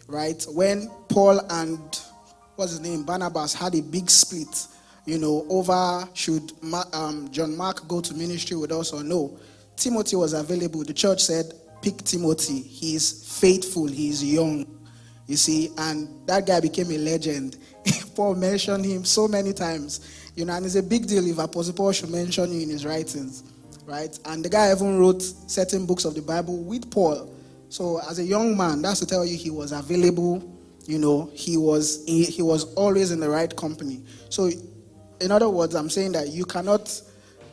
right? 0.08 0.46
When 0.50 0.90
Paul 1.08 1.40
and 1.50 1.80
what's 2.56 2.72
his 2.72 2.82
name, 2.82 3.04
Barnabas 3.04 3.54
had 3.54 3.74
a 3.76 3.82
big 3.82 4.10
split, 4.10 4.68
you 5.06 5.18
know, 5.18 5.46
over 5.50 6.08
should 6.14 6.52
um, 6.94 7.30
John 7.32 7.56
Mark 7.56 7.88
go 7.88 8.02
to 8.02 8.14
ministry 8.14 8.58
with 8.58 8.72
us 8.72 8.92
or 8.92 9.04
no. 9.04 9.40
Timothy 9.80 10.16
was 10.16 10.34
available. 10.34 10.84
The 10.84 10.94
church 10.94 11.24
said, 11.24 11.54
pick 11.82 11.98
Timothy. 12.04 12.62
He's 12.62 13.40
faithful, 13.40 13.88
he's 13.88 14.24
young, 14.24 14.66
you 15.28 15.38
see, 15.38 15.72
and 15.78 16.10
that 16.28 16.46
guy 16.46 16.60
became 16.60 16.92
a 16.92 16.98
legend. 16.98 17.58
Paul 18.16 18.36
mentioned 18.36 18.86
him 18.86 19.06
so 19.06 19.28
many 19.28 19.54
times, 19.54 20.30
you 20.36 20.46
know, 20.46 20.54
and 20.54 20.66
it's 20.66 20.76
a 20.76 20.84
big 20.84 21.08
deal 21.08 21.26
if 21.26 21.38
Apostle 21.38 21.74
Paul 21.74 21.92
should 21.94 22.10
mention 22.10 22.52
you 22.52 22.62
in 22.62 22.70
his 22.70 22.86
writings, 22.86 23.44
right? 23.86 24.18
And 24.26 24.44
the 24.44 24.50
guy 24.50 24.72
even 24.72 25.00
wrote 25.00 25.22
certain 25.22 25.86
books 25.86 26.06
of 26.06 26.16
the 26.16 26.22
Bible 26.22 26.58
with 26.58 26.92
Paul. 26.92 27.34
So 27.70 28.02
as 28.10 28.20
a 28.20 28.24
young 28.24 28.58
man, 28.58 28.82
that's 28.82 29.00
to 29.00 29.06
tell 29.06 29.26
you 29.26 29.38
he 29.38 29.52
was 29.52 29.72
available. 29.72 30.56
You 30.86 30.98
know, 30.98 31.30
he 31.34 31.56
was 31.56 32.04
he, 32.06 32.26
he 32.26 32.42
was 32.42 32.74
always 32.74 33.12
in 33.12 33.20
the 33.20 33.30
right 33.30 33.56
company. 33.56 34.02
So, 34.30 34.50
in 35.22 35.32
other 35.32 35.48
words, 35.48 35.76
I'm 35.76 35.90
saying 35.90 36.14
that 36.14 36.30
you 36.30 36.46
cannot. 36.46 37.02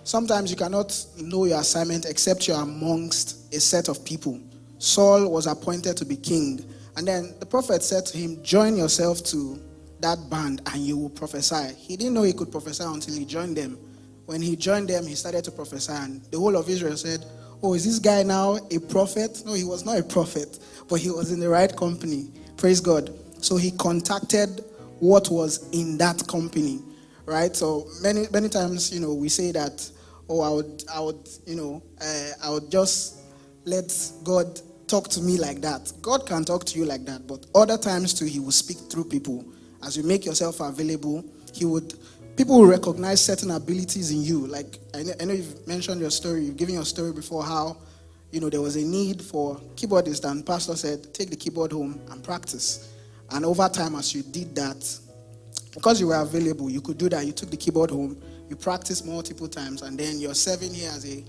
Sometimes 0.07 0.53
you 0.53 0.57
cannot 0.57 0.97
know 1.19 1.47
your 1.47 1.61
assignment 1.61 2.07
except 2.07 2.47
you're 2.47 2.63
amongst 2.63 3.53
a 3.53 3.59
set 3.59 3.89
of 3.89 4.05
people. 4.05 4.41
Saul 4.79 5.29
was 5.29 5.47
appointed 5.49 5.97
to 5.97 6.05
be 6.05 6.17
king 6.17 6.65
and 6.97 7.07
then 7.07 7.35
the 7.41 7.47
prophet 7.47 7.83
said 7.83 8.07
to 8.07 8.19
him, 8.19 8.43
Join 8.43 8.77
yourself 8.77 9.23
to 9.25 9.61
that 10.01 10.31
band 10.31 10.63
and 10.73 10.81
you 10.81 10.97
will 10.97 11.11
prophesy. 11.11 11.75
He 11.77 11.97
didn't 11.97 12.15
know 12.15 12.23
he 12.23 12.33
could 12.33 12.53
prophesy 12.53 12.85
until 12.85 13.15
he 13.15 13.25
joined 13.25 13.57
them. 13.57 13.79
When 14.27 14.41
he 14.41 14.57
joined 14.57 14.89
them, 14.89 15.07
he 15.07 15.15
started 15.15 15.45
to 15.45 15.53
prophesy, 15.53 15.93
and 15.93 16.23
the 16.33 16.39
whole 16.39 16.57
of 16.57 16.69
Israel 16.69 16.97
said, 16.97 17.25
Oh, 17.63 17.75
is 17.75 17.85
this 17.85 17.99
guy 17.99 18.23
now 18.23 18.57
a 18.71 18.79
prophet? 18.79 19.43
No, 19.47 19.55
he 19.55 19.65
was 19.65 19.85
not 19.85 19.99
a 19.99 20.03
prophet, 20.03 20.59
but 20.89 21.01
he 21.01 21.11
was 21.11 21.33
in 21.33 21.39
the 21.41 21.49
right 21.49 21.75
company. 21.75 22.31
Praise 22.57 22.81
God. 22.81 23.13
So 23.41 23.57
he 23.57 23.71
contacted 23.73 24.65
what 24.99 25.31
was 25.31 25.69
in 25.71 25.99
that 25.99 26.27
company, 26.27 26.81
right? 27.25 27.55
So 27.55 27.89
many 28.03 28.27
many 28.33 28.49
times, 28.49 28.93
you 28.93 29.01
know, 29.01 29.15
we 29.15 29.29
say 29.29 29.53
that, 29.53 29.89
oh, 30.29 30.41
I 30.41 30.51
would, 30.51 30.85
I 30.93 31.01
would, 31.01 31.29
you 31.47 31.57
know, 31.57 31.83
uh, 32.01 32.31
I 32.43 32.51
would 32.51 32.71
just 32.71 33.21
let 33.65 33.93
God 34.25 34.61
talk 34.87 35.09
to 35.09 35.21
me 35.21 35.39
like 35.39 35.61
that. 35.63 35.93
God 36.03 36.27
can 36.27 36.45
talk 36.45 36.65
to 36.67 36.79
you 36.79 36.85
like 36.85 37.05
that, 37.07 37.27
but 37.27 37.47
other 37.55 37.79
times 37.79 38.15
too, 38.15 38.25
He 38.25 38.41
will 38.41 38.53
speak 38.53 38.79
through 38.91 39.05
people. 39.05 39.45
As 39.85 39.97
you 39.97 40.03
make 40.03 40.25
yourself 40.25 40.61
available, 40.61 41.25
He 41.53 41.65
would. 41.65 41.95
People 42.37 42.61
will 42.61 42.67
recognize 42.67 43.25
certain 43.25 43.51
abilities 43.51 44.11
in 44.11 44.23
you. 44.23 44.47
Like 44.47 44.79
I 44.95 45.03
know, 45.03 45.13
I 45.21 45.25
know 45.25 45.33
you've 45.33 45.67
mentioned 45.67 46.01
your 46.01 46.11
story. 46.11 46.45
You've 46.45 46.57
given 46.57 46.75
your 46.75 46.85
story 46.85 47.13
before 47.13 47.43
how, 47.43 47.79
you 48.31 48.41
know, 48.41 48.51
there 48.51 48.61
was 48.61 48.77
a 48.77 48.83
need 48.83 49.23
for 49.23 49.57
keyboardist, 49.75 50.31
and 50.31 50.45
Pastor 50.45 50.77
said, 50.77 51.15
take 51.15 51.31
the 51.31 51.37
keyboard 51.37 51.73
home 51.73 51.99
and 52.11 52.23
practice. 52.23 52.93
And 53.31 53.45
over 53.45 53.69
time, 53.69 53.95
as 53.95 54.15
you 54.15 54.23
did 54.23 54.55
that, 54.55 54.99
because 55.73 56.01
you 56.01 56.09
were 56.09 56.21
available, 56.21 56.71
you 56.71 56.81
could 56.81 56.99
do 56.99 57.09
that. 57.09 57.27
You 57.27 57.33
took 57.33 57.51
the 57.51 57.57
keyboard 57.57 57.91
home, 57.91 58.21
you 58.49 58.57
practice 58.57 59.05
multiple 59.05 59.49
times, 59.49 59.83
and 59.83 59.99
then 59.99 60.19
you're 60.19 60.35
serving 60.35 60.73
here 60.73 60.91
as 60.91 61.05
a 61.05 61.25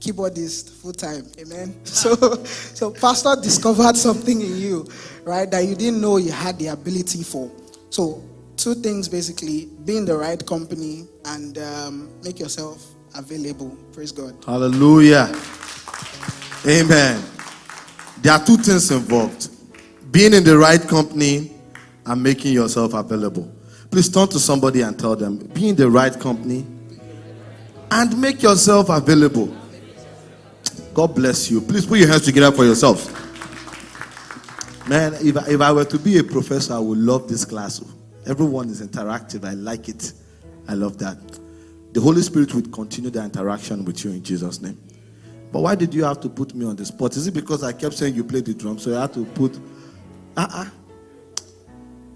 keyboardist 0.00 0.70
full 0.70 0.92
time. 0.92 1.26
Amen. 1.38 1.74
So, 1.84 2.14
so 2.44 2.90
pastor 2.90 3.36
discovered 3.40 3.96
something 3.96 4.40
in 4.40 4.56
you, 4.58 4.86
right, 5.24 5.50
that 5.50 5.60
you 5.64 5.74
didn't 5.74 6.00
know 6.00 6.16
you 6.16 6.32
had 6.32 6.58
the 6.58 6.68
ability 6.68 7.22
for. 7.22 7.50
So, 7.90 8.22
two 8.56 8.74
things 8.74 9.08
basically: 9.08 9.66
be 9.84 9.96
in 9.96 10.04
the 10.04 10.16
right 10.16 10.44
company 10.44 11.06
and 11.26 11.56
um, 11.58 12.10
make 12.22 12.38
yourself 12.38 12.84
available. 13.14 13.76
Praise 13.92 14.12
God. 14.12 14.34
Hallelujah. 14.44 15.32
Amen. 16.66 17.22
There 18.22 18.32
are 18.32 18.44
two 18.44 18.56
things 18.56 18.90
involved: 18.90 19.48
being 20.10 20.34
in 20.34 20.44
the 20.44 20.58
right 20.58 20.80
company 20.80 21.52
and 22.06 22.22
making 22.22 22.52
yourself 22.52 22.94
available. 22.94 23.53
Please 23.94 24.08
turn 24.08 24.26
to 24.26 24.40
somebody 24.40 24.80
and 24.80 24.98
tell 24.98 25.14
them: 25.14 25.36
be 25.36 25.68
in 25.68 25.76
the 25.76 25.88
right 25.88 26.18
company 26.18 26.66
and 27.92 28.20
make 28.20 28.42
yourself 28.42 28.88
available. 28.88 29.56
God 30.92 31.14
bless 31.14 31.48
you. 31.48 31.60
Please 31.60 31.86
put 31.86 32.00
your 32.00 32.08
hands 32.08 32.24
together 32.24 32.50
for 32.50 32.64
yourself. 32.64 33.06
Man, 34.88 35.14
if 35.20 35.36
I, 35.36 35.48
if 35.48 35.60
I 35.60 35.70
were 35.70 35.84
to 35.84 35.96
be 35.96 36.18
a 36.18 36.24
professor, 36.24 36.74
I 36.74 36.80
would 36.80 36.98
love 36.98 37.28
this 37.28 37.44
class. 37.44 37.84
Everyone 38.26 38.68
is 38.68 38.82
interactive. 38.82 39.48
I 39.48 39.52
like 39.52 39.88
it. 39.88 40.12
I 40.66 40.74
love 40.74 40.98
that. 40.98 41.16
The 41.92 42.00
Holy 42.00 42.22
Spirit 42.22 42.52
would 42.52 42.72
continue 42.72 43.10
the 43.10 43.22
interaction 43.22 43.84
with 43.84 44.04
you 44.04 44.10
in 44.10 44.24
Jesus' 44.24 44.60
name. 44.60 44.76
But 45.52 45.60
why 45.60 45.76
did 45.76 45.94
you 45.94 46.02
have 46.02 46.20
to 46.22 46.28
put 46.28 46.52
me 46.52 46.66
on 46.66 46.74
the 46.74 46.84
spot? 46.84 47.16
Is 47.16 47.28
it 47.28 47.34
because 47.34 47.62
I 47.62 47.72
kept 47.72 47.94
saying 47.94 48.16
you 48.16 48.24
play 48.24 48.40
the 48.40 48.54
drum, 48.54 48.76
so 48.76 48.98
I 48.98 49.02
had 49.02 49.12
to 49.14 49.24
put. 49.24 49.56
Uh 50.36 50.48
uh-uh. 50.50 50.64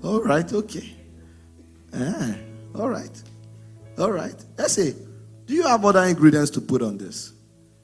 uh 0.03 0.09
All 0.09 0.23
right, 0.25 0.53
okay. 0.53 0.98
Ah, 1.94 2.35
all 2.74 2.88
right. 2.88 3.22
All 3.98 4.12
right. 4.12 4.35
Let's 4.57 4.74
see. 4.74 4.94
Do 5.46 5.55
you 5.55 5.66
have 5.66 5.85
other 5.85 6.05
ingredients 6.05 6.51
to 6.53 6.61
put 6.61 6.83
on 6.83 6.98
this? 6.98 7.33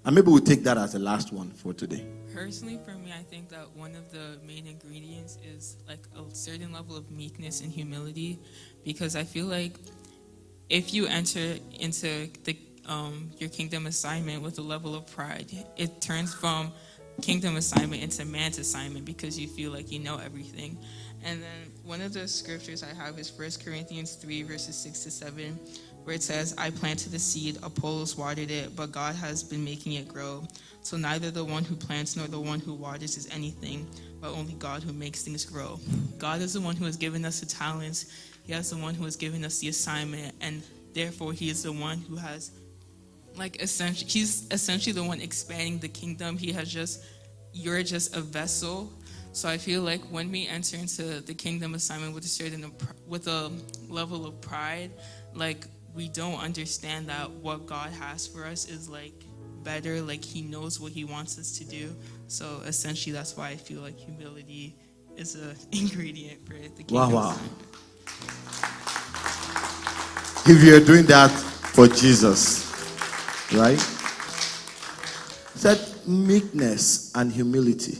And 0.04 0.14
maybe 0.14 0.28
we'll 0.28 0.40
take 0.40 0.62
that 0.64 0.76
as 0.76 0.92
the 0.92 0.98
last 0.98 1.32
one 1.32 1.50
for 1.50 1.72
today. 1.72 2.06
Personally, 2.34 2.78
for 2.84 2.92
me, 2.92 3.12
I 3.12 3.22
think 3.22 3.48
that 3.48 3.74
one 3.74 3.94
of 3.94 4.10
the 4.12 4.38
main 4.46 4.66
ingredients 4.66 5.38
is 5.42 5.76
like 5.88 6.06
a 6.14 6.34
certain 6.34 6.72
level 6.72 6.96
of 6.96 7.10
meekness 7.10 7.62
and 7.62 7.72
humility, 7.72 8.38
because 8.84 9.16
I 9.16 9.24
feel 9.24 9.46
like 9.46 9.72
if 10.68 10.92
you 10.92 11.06
enter 11.06 11.56
into 11.80 12.28
the 12.44 12.56
um, 12.86 13.30
your 13.38 13.48
kingdom 13.48 13.86
assignment 13.86 14.42
with 14.42 14.58
a 14.58 14.62
level 14.62 14.94
of 14.94 15.06
pride, 15.06 15.50
it 15.76 16.02
turns 16.02 16.34
from 16.34 16.70
kingdom 17.22 17.56
assignment 17.56 18.02
into 18.02 18.24
man's 18.24 18.58
assignment 18.58 19.04
because 19.04 19.38
you 19.38 19.48
feel 19.48 19.70
like 19.70 19.90
you 19.90 20.00
know 20.00 20.18
everything. 20.18 20.76
And 21.24 21.42
then 21.42 21.72
one 21.84 22.00
of 22.00 22.14
the 22.14 22.26
scriptures 22.26 22.82
I 22.82 22.94
have 22.94 23.18
is 23.18 23.30
1 23.30 23.50
Corinthians 23.62 24.14
3, 24.14 24.42
verses 24.44 24.74
6 24.76 25.04
to 25.04 25.10
7, 25.10 25.58
where 26.04 26.16
it 26.16 26.22
says, 26.22 26.54
I 26.56 26.70
planted 26.70 27.12
the 27.12 27.18
seed, 27.18 27.58
Apollos 27.62 28.16
watered 28.16 28.50
it, 28.50 28.74
but 28.74 28.90
God 28.90 29.14
has 29.16 29.42
been 29.42 29.62
making 29.62 29.92
it 29.92 30.08
grow. 30.08 30.44
So 30.80 30.96
neither 30.96 31.30
the 31.30 31.44
one 31.44 31.62
who 31.62 31.76
plants 31.76 32.16
nor 32.16 32.26
the 32.26 32.40
one 32.40 32.60
who 32.60 32.74
waters 32.74 33.18
is 33.18 33.28
anything, 33.30 33.86
but 34.20 34.30
only 34.30 34.54
God 34.54 34.82
who 34.82 34.92
makes 34.94 35.22
things 35.22 35.44
grow. 35.44 35.78
God 36.18 36.40
is 36.40 36.54
the 36.54 36.60
one 36.60 36.74
who 36.74 36.86
has 36.86 36.96
given 36.96 37.24
us 37.24 37.40
the 37.40 37.46
talents, 37.46 38.06
He 38.44 38.52
has 38.54 38.70
the 38.70 38.78
one 38.78 38.94
who 38.94 39.04
has 39.04 39.16
given 39.16 39.44
us 39.44 39.58
the 39.58 39.68
assignment, 39.68 40.34
and 40.40 40.62
therefore 40.94 41.34
He 41.34 41.50
is 41.50 41.62
the 41.62 41.72
one 41.72 41.98
who 41.98 42.16
has, 42.16 42.50
like, 43.36 43.62
essentially, 43.62 44.10
He's 44.10 44.46
essentially 44.50 44.94
the 44.94 45.04
one 45.04 45.20
expanding 45.20 45.78
the 45.80 45.88
kingdom. 45.88 46.38
He 46.38 46.50
has 46.52 46.72
just, 46.72 47.04
you're 47.52 47.82
just 47.82 48.16
a 48.16 48.22
vessel. 48.22 48.90
So 49.34 49.48
I 49.48 49.58
feel 49.58 49.82
like 49.82 50.00
when 50.12 50.30
we 50.30 50.46
enter 50.46 50.76
into 50.76 51.20
the 51.20 51.34
kingdom 51.34 51.74
assignment 51.74 52.14
with 52.14 52.24
a 52.24 52.28
certain, 52.28 52.72
with 53.08 53.26
a 53.26 53.50
level 53.88 54.26
of 54.26 54.40
pride, 54.40 54.92
like 55.34 55.66
we 55.92 56.08
don't 56.08 56.38
understand 56.38 57.08
that 57.08 57.28
what 57.28 57.66
God 57.66 57.90
has 57.90 58.28
for 58.28 58.44
us 58.44 58.68
is 58.68 58.88
like 58.88 59.24
better, 59.64 60.00
like 60.00 60.24
He 60.24 60.42
knows 60.42 60.78
what 60.78 60.92
He 60.92 61.02
wants 61.04 61.36
us 61.36 61.58
to 61.58 61.64
do. 61.64 61.96
So 62.28 62.60
essentially, 62.64 63.12
that's 63.12 63.36
why 63.36 63.48
I 63.48 63.56
feel 63.56 63.80
like 63.80 63.98
humility 63.98 64.76
is 65.16 65.34
an 65.34 65.56
ingredient 65.72 66.46
for 66.46 66.52
the 66.52 66.84
kingdom. 66.84 66.94
Wow, 66.94 67.10
wow. 67.10 67.38
If 70.46 70.62
you're 70.62 70.78
doing 70.78 71.06
that 71.06 71.32
for 71.74 71.88
Jesus, 71.88 72.70
right? 73.52 73.80
Said 75.56 75.80
meekness 76.06 77.10
and 77.16 77.32
humility. 77.32 77.98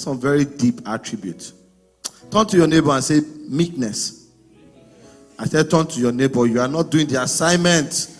That's 0.00 0.06
some 0.06 0.18
very 0.18 0.46
deep 0.46 0.80
attributes. 0.88 1.52
Turn 2.30 2.46
to 2.46 2.56
your 2.56 2.66
neighbor 2.66 2.90
and 2.90 3.04
say, 3.04 3.20
meekness 3.50 4.28
I 5.38 5.44
said, 5.44 5.70
turn 5.70 5.86
to 5.88 6.00
your 6.00 6.12
neighbor. 6.12 6.46
You 6.46 6.60
are 6.60 6.68
not 6.68 6.90
doing 6.90 7.06
the 7.06 7.22
assignment. 7.22 8.16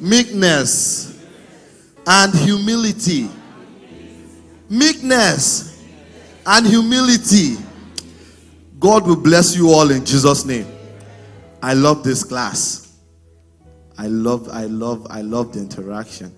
Meekness 0.00 1.22
and 2.06 2.34
humility. 2.34 3.28
Meekness 4.70 5.84
and 6.46 6.66
humility. 6.66 7.56
God 8.78 9.06
will 9.06 9.16
bless 9.16 9.54
you 9.54 9.68
all 9.68 9.90
in 9.90 10.06
Jesus' 10.06 10.46
name. 10.46 10.66
I 11.62 11.74
love 11.74 12.02
this 12.02 12.24
class. 12.24 12.96
I 13.98 14.06
love, 14.06 14.48
I 14.50 14.64
love, 14.64 15.06
I 15.10 15.20
love 15.20 15.52
the 15.52 15.60
interaction. 15.60 16.34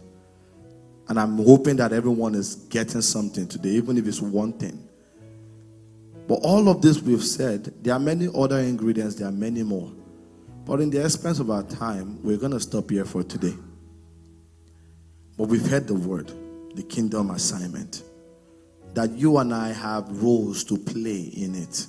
And 1.13 1.21
I'm 1.21 1.37
hoping 1.45 1.77
that 1.77 1.93
everyone 1.93 2.35
is 2.35 2.55
getting 2.55 3.03
something 3.03 3.47
today, 3.47 3.69
even 3.73 3.99
if 3.99 4.07
it's 4.07 4.23
one 4.23 4.55
thing. 4.55 4.89
But 6.27 6.37
all 6.37 6.71
of 6.71 6.81
this 6.81 7.03
we've 7.03 7.23
said, 7.23 7.71
there 7.85 7.93
are 7.93 8.01
many 8.01 8.31
other 8.35 8.59
ingredients, 8.61 9.17
there 9.17 9.29
are 9.29 9.31
many 9.31 9.63
more. 9.63 9.93
But 10.65 10.81
in 10.81 10.89
the 10.89 11.05
expense 11.05 11.39
of 11.39 11.51
our 11.51 11.65
time, 11.65 12.19
we're 12.23 12.39
going 12.39 12.53
to 12.53 12.61
stop 12.61 12.89
here 12.89 13.05
for 13.05 13.23
today. 13.23 13.53
But 15.37 15.49
we've 15.49 15.69
heard 15.69 15.87
the 15.87 15.97
word, 15.97 16.33
the 16.75 16.83
kingdom 16.83 17.29
assignment, 17.29 18.05
that 18.95 19.11
you 19.11 19.37
and 19.37 19.53
I 19.53 19.75
have 19.75 20.23
roles 20.23 20.65
to 20.65 20.79
play 20.79 21.25
in 21.25 21.55
it. 21.57 21.89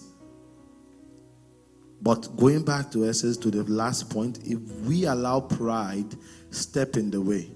But 2.01 2.35
going 2.35 2.65
back 2.65 2.91
to 2.91 3.07
essence 3.07 3.37
to 3.37 3.49
the 3.49 3.63
last 3.71 4.09
point, 4.09 4.39
if 4.43 4.59
we 4.81 5.05
allow 5.05 5.39
pride 5.39 6.13
step 6.49 6.97
in 6.97 7.09
the 7.09 7.21
way, 7.21 7.49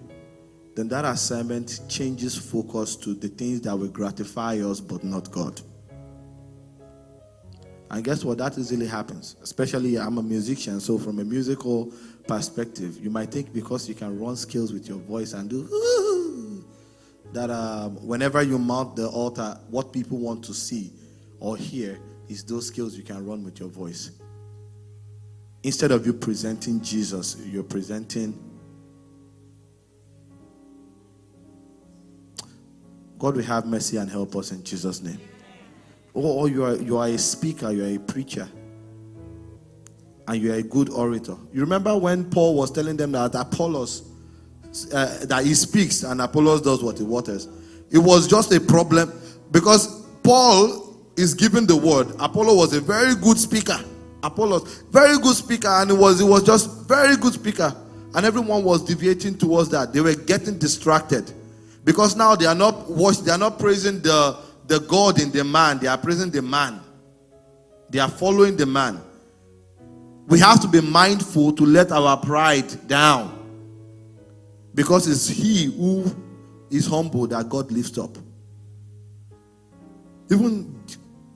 then 0.77 0.87
that 0.89 1.05
assignment 1.05 1.81
changes 1.89 2.37
focus 2.37 2.95
to 2.95 3.15
the 3.15 3.27
things 3.29 3.61
that 3.61 3.75
will 3.75 3.87
gratify 3.87 4.59
us 4.59 4.79
but 4.79 5.03
not 5.03 5.31
God. 5.31 5.59
And 7.89 8.03
guess 8.03 8.23
what? 8.23 8.37
That 8.37 8.55
easily 8.59 8.85
happens. 8.85 9.37
Especially, 9.41 9.97
I'm 9.97 10.19
a 10.19 10.21
musician, 10.21 10.79
so 10.79 10.99
from 10.99 11.17
a 11.17 11.23
musical 11.23 11.91
perspective, 12.27 13.03
you 13.03 13.09
might 13.09 13.31
think 13.31 13.51
because 13.51 13.89
you 13.89 13.95
can 13.95 14.19
run 14.19 14.35
skills 14.35 14.71
with 14.71 14.87
your 14.87 14.99
voice 14.99 15.33
and 15.33 15.49
do 15.49 15.63
that 17.33 17.49
um, 17.49 17.95
whenever 18.05 18.43
you 18.43 18.59
mount 18.59 18.95
the 18.95 19.07
altar, 19.07 19.59
what 19.71 19.91
people 19.91 20.19
want 20.19 20.43
to 20.43 20.53
see 20.53 20.93
or 21.39 21.57
hear 21.57 21.97
is 22.29 22.43
those 22.43 22.67
skills 22.67 22.95
you 22.95 23.03
can 23.03 23.25
run 23.25 23.43
with 23.43 23.59
your 23.59 23.69
voice. 23.69 24.11
Instead 25.63 25.89
of 25.89 26.05
you 26.05 26.13
presenting 26.13 26.79
Jesus, 26.81 27.35
you're 27.47 27.63
presenting. 27.63 28.46
God 33.19 33.35
will 33.35 33.43
have 33.43 33.65
mercy 33.65 33.97
and 33.97 34.09
help 34.09 34.35
us 34.35 34.51
in 34.51 34.63
Jesus' 34.63 35.01
name. 35.01 35.19
Or, 36.13 36.49
you, 36.49 36.63
are, 36.63 36.75
you 36.75 36.97
are 36.97 37.07
a 37.07 37.17
speaker, 37.17 37.71
you 37.71 37.83
are 37.83 37.95
a 37.95 37.99
preacher, 37.99 38.47
and 40.27 40.41
you 40.41 40.51
are 40.51 40.55
a 40.55 40.63
good 40.63 40.89
orator. 40.89 41.37
You 41.53 41.61
remember 41.61 41.95
when 41.97 42.29
Paul 42.29 42.55
was 42.55 42.71
telling 42.71 42.97
them 42.97 43.11
that 43.11 43.35
Apollos, 43.35 44.03
uh, 44.93 45.25
that 45.25 45.45
he 45.45 45.53
speaks 45.53 46.03
and 46.03 46.21
Apollos 46.21 46.61
does 46.61 46.83
what 46.83 46.97
he 46.97 47.03
waters. 47.03 47.47
It 47.91 47.99
was 47.99 48.27
just 48.27 48.51
a 48.51 48.59
problem 48.59 49.13
because 49.51 50.05
Paul 50.23 50.97
is 51.15 51.33
giving 51.33 51.65
the 51.65 51.75
word. 51.75 52.09
Apollo 52.19 52.55
was 52.55 52.73
a 52.73 52.81
very 52.81 53.15
good 53.15 53.37
speaker. 53.37 53.79
Apollos, 54.23 54.83
very 54.91 55.17
good 55.19 55.35
speaker, 55.35 55.67
and 55.67 55.91
it 55.91 55.97
was 55.97 56.19
it 56.19 56.25
was 56.25 56.43
just 56.43 56.87
very 56.87 57.15
good 57.15 57.33
speaker, 57.33 57.73
and 58.15 58.25
everyone 58.25 58.63
was 58.63 58.83
deviating 58.83 59.37
towards 59.37 59.69
that. 59.69 59.93
They 59.93 60.01
were 60.01 60.15
getting 60.15 60.57
distracted 60.57 61.31
because 61.87 62.17
now 62.17 62.35
they 62.35 62.45
are 62.45 62.53
not 62.53 62.85
they 63.23 63.31
are 63.31 63.37
not 63.37 63.57
praising 63.57 64.01
the 64.01 64.37
the 64.67 64.79
God 64.81 65.21
in 65.21 65.31
the 65.31 65.45
man, 65.45 65.79
they 65.79 65.87
are 65.87 65.97
praising 65.97 66.29
the 66.29 66.41
man. 66.41 66.81
They 67.89 67.99
are 67.99 68.09
following 68.09 68.57
the 68.57 68.65
man. 68.65 69.01
We 70.27 70.37
have 70.39 70.59
to 70.63 70.67
be 70.67 70.81
mindful 70.81 71.53
to 71.53 71.65
let 71.65 71.93
our 71.93 72.17
pride 72.17 72.89
down 72.89 73.33
because 74.75 75.07
it's 75.07 75.29
He 75.29 75.67
who 75.67 76.13
is 76.69 76.87
humble 76.87 77.25
that 77.27 77.47
God 77.47 77.71
lifts 77.71 77.97
up. 77.97 78.17
Even 80.29 80.77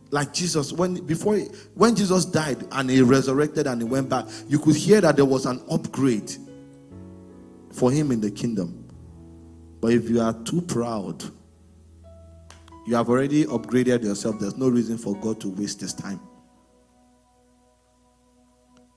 like 0.10 0.34
Jesus, 0.34 0.74
when 0.74 0.96
before 1.06 1.38
when 1.76 1.96
Jesus 1.96 2.26
died 2.26 2.68
and 2.74 2.90
he 2.90 3.02
resurrected 3.02 3.68
and 3.68 3.82
he 3.82 3.88
went 3.88 4.10
back, 4.10 4.26
you 4.50 4.60
could 4.60 4.76
hear 4.76 5.00
that 5.00 5.16
there 5.16 5.24
was 5.24 5.46
an 5.46 5.64
upgrade 5.72 6.30
for 7.72 7.90
him 7.90 8.12
in 8.12 8.20
the 8.20 8.30
kingdom. 8.30 8.81
But 9.82 9.94
if 9.94 10.10
you 10.10 10.22
are 10.22 10.34
too 10.44 10.62
proud, 10.62 11.24
you 12.86 12.96
have 12.96 13.10
already 13.10 13.46
upgraded 13.46 14.04
yourself. 14.04 14.40
There's 14.40 14.56
no 14.56 14.70
reason 14.70 14.98
for 14.98 15.16
God 15.16 15.42
to 15.42 15.50
waste 15.50 15.82
his 15.82 15.94
time. 15.94 16.20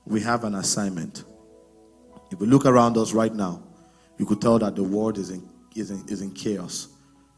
We 0.04 0.20
have 0.20 0.44
an 0.44 0.54
assignment. 0.56 1.24
If 2.30 2.38
we 2.38 2.46
look 2.46 2.66
around 2.66 2.98
us 2.98 3.12
right 3.12 3.34
now, 3.34 3.62
you 4.18 4.26
could 4.26 4.40
tell 4.40 4.58
that 4.58 4.76
the 4.76 4.82
world 4.82 5.18
is 5.18 5.30
in, 5.30 5.48
is 5.74 5.90
in, 5.90 6.04
is 6.08 6.20
in 6.20 6.32
chaos. 6.32 6.88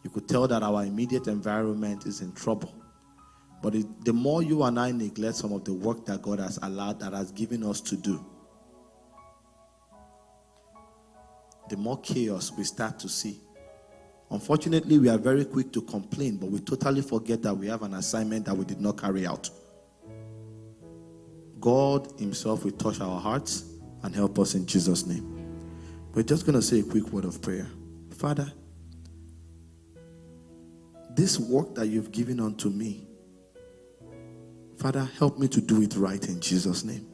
You 0.03 0.11
could 0.11 0.29
tell 0.29 0.49
that 0.49 0.63
our 0.63 0.85
immediate 0.85 1.29
environment 1.29 2.07
is 2.07 2.21
in 2.21 2.33
trouble. 2.33 2.75
But 3.63 3.75
it, 3.75 4.05
the 4.05 4.13
more 4.13 4.43
you 4.43 4.65
and 4.65 4.79
I 4.79 4.93
neglect 4.93 5.37
some 5.37 5.53
of 5.53 5.65
the 5.65 5.73
work 5.73 6.05
that 6.07 6.23
God 6.23 6.41
has 6.41 6.59
allowed, 6.63 7.01
that 7.01 7.13
has 7.13 7.33
given 7.33 7.65
us 7.65 7.81
to 7.83 7.97
do, 7.97 8.25
the 11.69 11.77
more 11.77 12.01
chaos 12.01 12.53
we 12.57 12.65
start 12.65 12.99
to 13.01 13.09
see. 13.09 13.41
Unfortunately, 14.31 14.99
we 14.99 15.09
are 15.09 15.19
very 15.19 15.45
quick 15.45 15.73
to 15.73 15.83
complain, 15.83 16.37
but 16.37 16.51
we 16.51 16.59
totally 16.59 17.03
forget 17.03 17.43
that 17.43 17.55
we 17.55 17.69
have 17.69 17.83
an 17.83 17.95
assignment 17.95 18.45
that 18.47 18.57
we 18.57 18.65
did 18.65 18.81
not 18.81 19.01
carry 19.01 19.27
out. 19.27 19.49
God 21.61 22.13
Himself 22.19 22.65
will 22.65 22.73
touch 22.73 23.01
our 23.01 23.21
hearts 23.21 23.65
and 24.03 24.15
help 24.15 24.39
us 24.39 24.55
in 24.55 24.67
Jesus' 24.67 25.07
name. 25.07 25.33
We're 26.13 26.23
just 26.23 26.47
going 26.47 26.55
to 26.57 26.63
say 26.63 26.81
a 26.81 26.83
quick 26.83 27.09
word 27.13 27.25
of 27.25 27.41
prayer. 27.41 27.67
Father, 28.11 28.51
this 31.11 31.39
work 31.39 31.75
that 31.75 31.87
you've 31.87 32.13
given 32.13 32.41
unto 32.41 32.69
me, 32.69 33.07
Father, 34.77 35.09
help 35.19 35.39
me 35.39 35.49
to 35.49 35.61
do 35.61 35.83
it 35.83 35.95
right 35.97 36.23
in 36.29 36.41
Jesus' 36.41 36.85
name. 36.85 37.07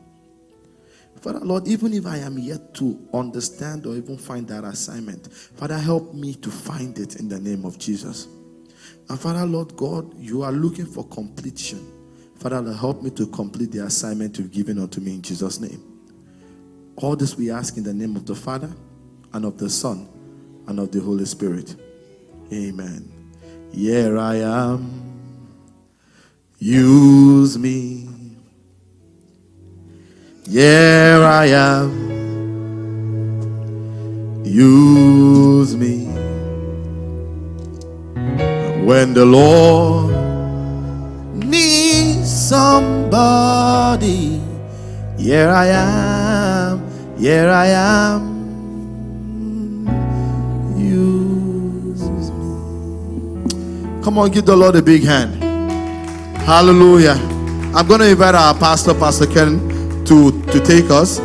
Father, 1.20 1.40
Lord, 1.40 1.68
even 1.68 1.92
if 1.92 2.06
I 2.06 2.18
am 2.18 2.38
yet 2.38 2.74
to 2.74 2.98
understand 3.14 3.86
or 3.86 3.94
even 3.94 4.16
find 4.16 4.46
that 4.48 4.64
assignment, 4.64 5.32
Father, 5.32 5.78
help 5.78 6.14
me 6.14 6.34
to 6.34 6.50
find 6.50 6.98
it 6.98 7.16
in 7.16 7.28
the 7.28 7.38
name 7.38 7.64
of 7.64 7.78
Jesus. 7.78 8.26
And 9.08 9.18
Father, 9.20 9.46
Lord 9.46 9.76
God, 9.76 10.18
you 10.18 10.42
are 10.42 10.52
looking 10.52 10.86
for 10.86 11.06
completion. 11.08 11.86
Father, 12.36 12.60
Lord, 12.60 12.76
help 12.76 13.02
me 13.02 13.10
to 13.10 13.26
complete 13.26 13.70
the 13.70 13.84
assignment 13.84 14.38
you've 14.38 14.50
given 14.50 14.78
unto 14.78 15.00
me 15.00 15.14
in 15.14 15.22
Jesus' 15.22 15.60
name. 15.60 15.80
All 16.96 17.14
this 17.14 17.36
we 17.36 17.50
ask 17.50 17.76
in 17.76 17.84
the 17.84 17.94
name 17.94 18.16
of 18.16 18.26
the 18.26 18.34
Father 18.34 18.70
and 19.32 19.44
of 19.44 19.58
the 19.58 19.70
Son 19.70 20.08
and 20.66 20.78
of 20.78 20.90
the 20.90 21.00
Holy 21.00 21.24
Spirit. 21.24 21.76
Amen. 22.52 23.10
Here 23.72 24.18
I 24.18 24.36
am. 24.36 24.90
Use 26.58 27.58
me. 27.58 28.11
Here 30.48 31.22
I 31.22 31.46
am. 31.46 32.10
Use 34.44 35.76
me. 35.76 36.06
When 38.84 39.14
the 39.14 39.24
Lord 39.24 40.12
needs 41.32 42.28
somebody, 42.28 44.42
here 45.16 45.48
I 45.48 45.66
am. 45.68 47.16
Here 47.16 47.48
I 47.48 47.66
am. 47.68 48.22
Use 50.76 52.02
me. 52.02 54.02
Come 54.02 54.18
on, 54.18 54.32
give 54.32 54.44
the 54.44 54.56
Lord 54.56 54.74
a 54.74 54.82
big 54.82 55.04
hand. 55.04 55.40
Hallelujah. 56.38 57.14
I'm 57.74 57.86
going 57.86 58.00
to 58.00 58.10
invite 58.10 58.34
our 58.34 58.54
pastor, 58.54 58.92
Pastor 58.92 59.26
Ken, 59.26 59.71
to, 60.06 60.42
to 60.52 60.60
take 60.64 60.90
us 60.90 61.18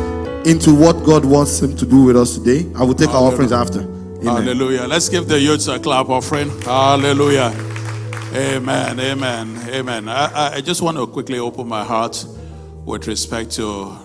into 0.46 0.74
what 0.74 1.04
God 1.04 1.24
wants 1.24 1.60
him 1.60 1.76
to 1.76 1.86
do 1.86 2.04
with 2.04 2.16
us 2.16 2.36
today. 2.38 2.70
I 2.76 2.84
will 2.84 2.94
take 2.94 3.10
our 3.10 3.22
offerings 3.22 3.52
after. 3.52 3.80
Amen. 3.80 4.24
Hallelujah. 4.24 4.86
Let's 4.86 5.08
give 5.08 5.28
the 5.28 5.38
youths 5.38 5.68
a 5.68 5.78
clap 5.78 6.08
offering. 6.08 6.50
Hallelujah. 6.62 7.52
Amen. 8.34 8.98
Amen. 9.00 9.56
Amen. 9.68 10.08
I, 10.08 10.54
I 10.56 10.60
just 10.60 10.82
want 10.82 10.96
to 10.96 11.06
quickly 11.06 11.38
open 11.38 11.68
my 11.68 11.84
heart 11.84 12.24
with 12.84 13.06
respect 13.06 13.50
to 13.52 13.64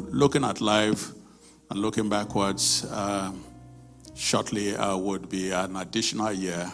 looking 0.10 0.44
at 0.44 0.62
life 0.62 1.12
and 1.70 1.80
looking 1.80 2.10
backwards. 2.10 2.86
Uh, 2.92 3.32
shortly, 4.16 4.76
I 4.76 4.94
would 4.94 5.30
be 5.30 5.52
an 5.52 5.76
additional 5.76 6.32
year. 6.32 6.72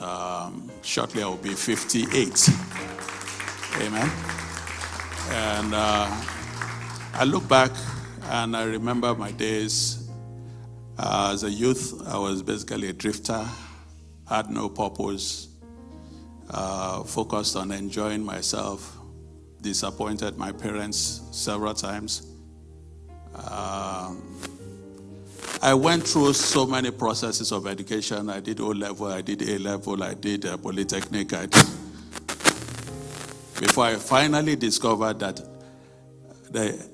Um, 0.00 0.70
shortly, 0.82 1.22
I 1.22 1.26
will 1.26 1.36
be 1.36 1.54
58. 1.54 2.48
Amen. 3.82 4.10
And 5.30 5.74
uh, 5.74 6.10
I 7.14 7.24
look 7.24 7.46
back 7.46 7.70
and 8.30 8.56
I 8.56 8.64
remember 8.64 9.14
my 9.14 9.32
days 9.32 10.08
uh, 10.98 11.30
as 11.32 11.44
a 11.44 11.50
youth. 11.50 12.02
I 12.06 12.16
was 12.16 12.42
basically 12.42 12.88
a 12.88 12.92
drifter, 12.92 13.46
had 14.28 14.50
no 14.50 14.68
purpose, 14.70 15.48
uh, 16.50 17.02
focused 17.04 17.54
on 17.56 17.70
enjoying 17.70 18.24
myself, 18.24 18.96
disappointed 19.60 20.38
my 20.38 20.52
parents 20.52 21.20
several 21.32 21.74
times. 21.74 22.26
Um, 23.34 24.40
I 25.60 25.74
went 25.74 26.08
through 26.08 26.32
so 26.32 26.66
many 26.66 26.90
processes 26.90 27.52
of 27.52 27.66
education. 27.66 28.30
I 28.30 28.40
did 28.40 28.58
O 28.58 28.68
level, 28.68 29.06
I 29.06 29.20
did 29.20 29.42
A 29.42 29.58
level, 29.58 30.02
I 30.02 30.14
did 30.14 30.46
uh, 30.46 30.56
polytechnic. 30.56 31.34
I 31.34 31.46
did 31.46 31.66
before 33.60 33.84
I 33.84 33.94
finally 33.94 34.56
discovered 34.56 35.20
that 35.20 35.40
the, 36.50 36.91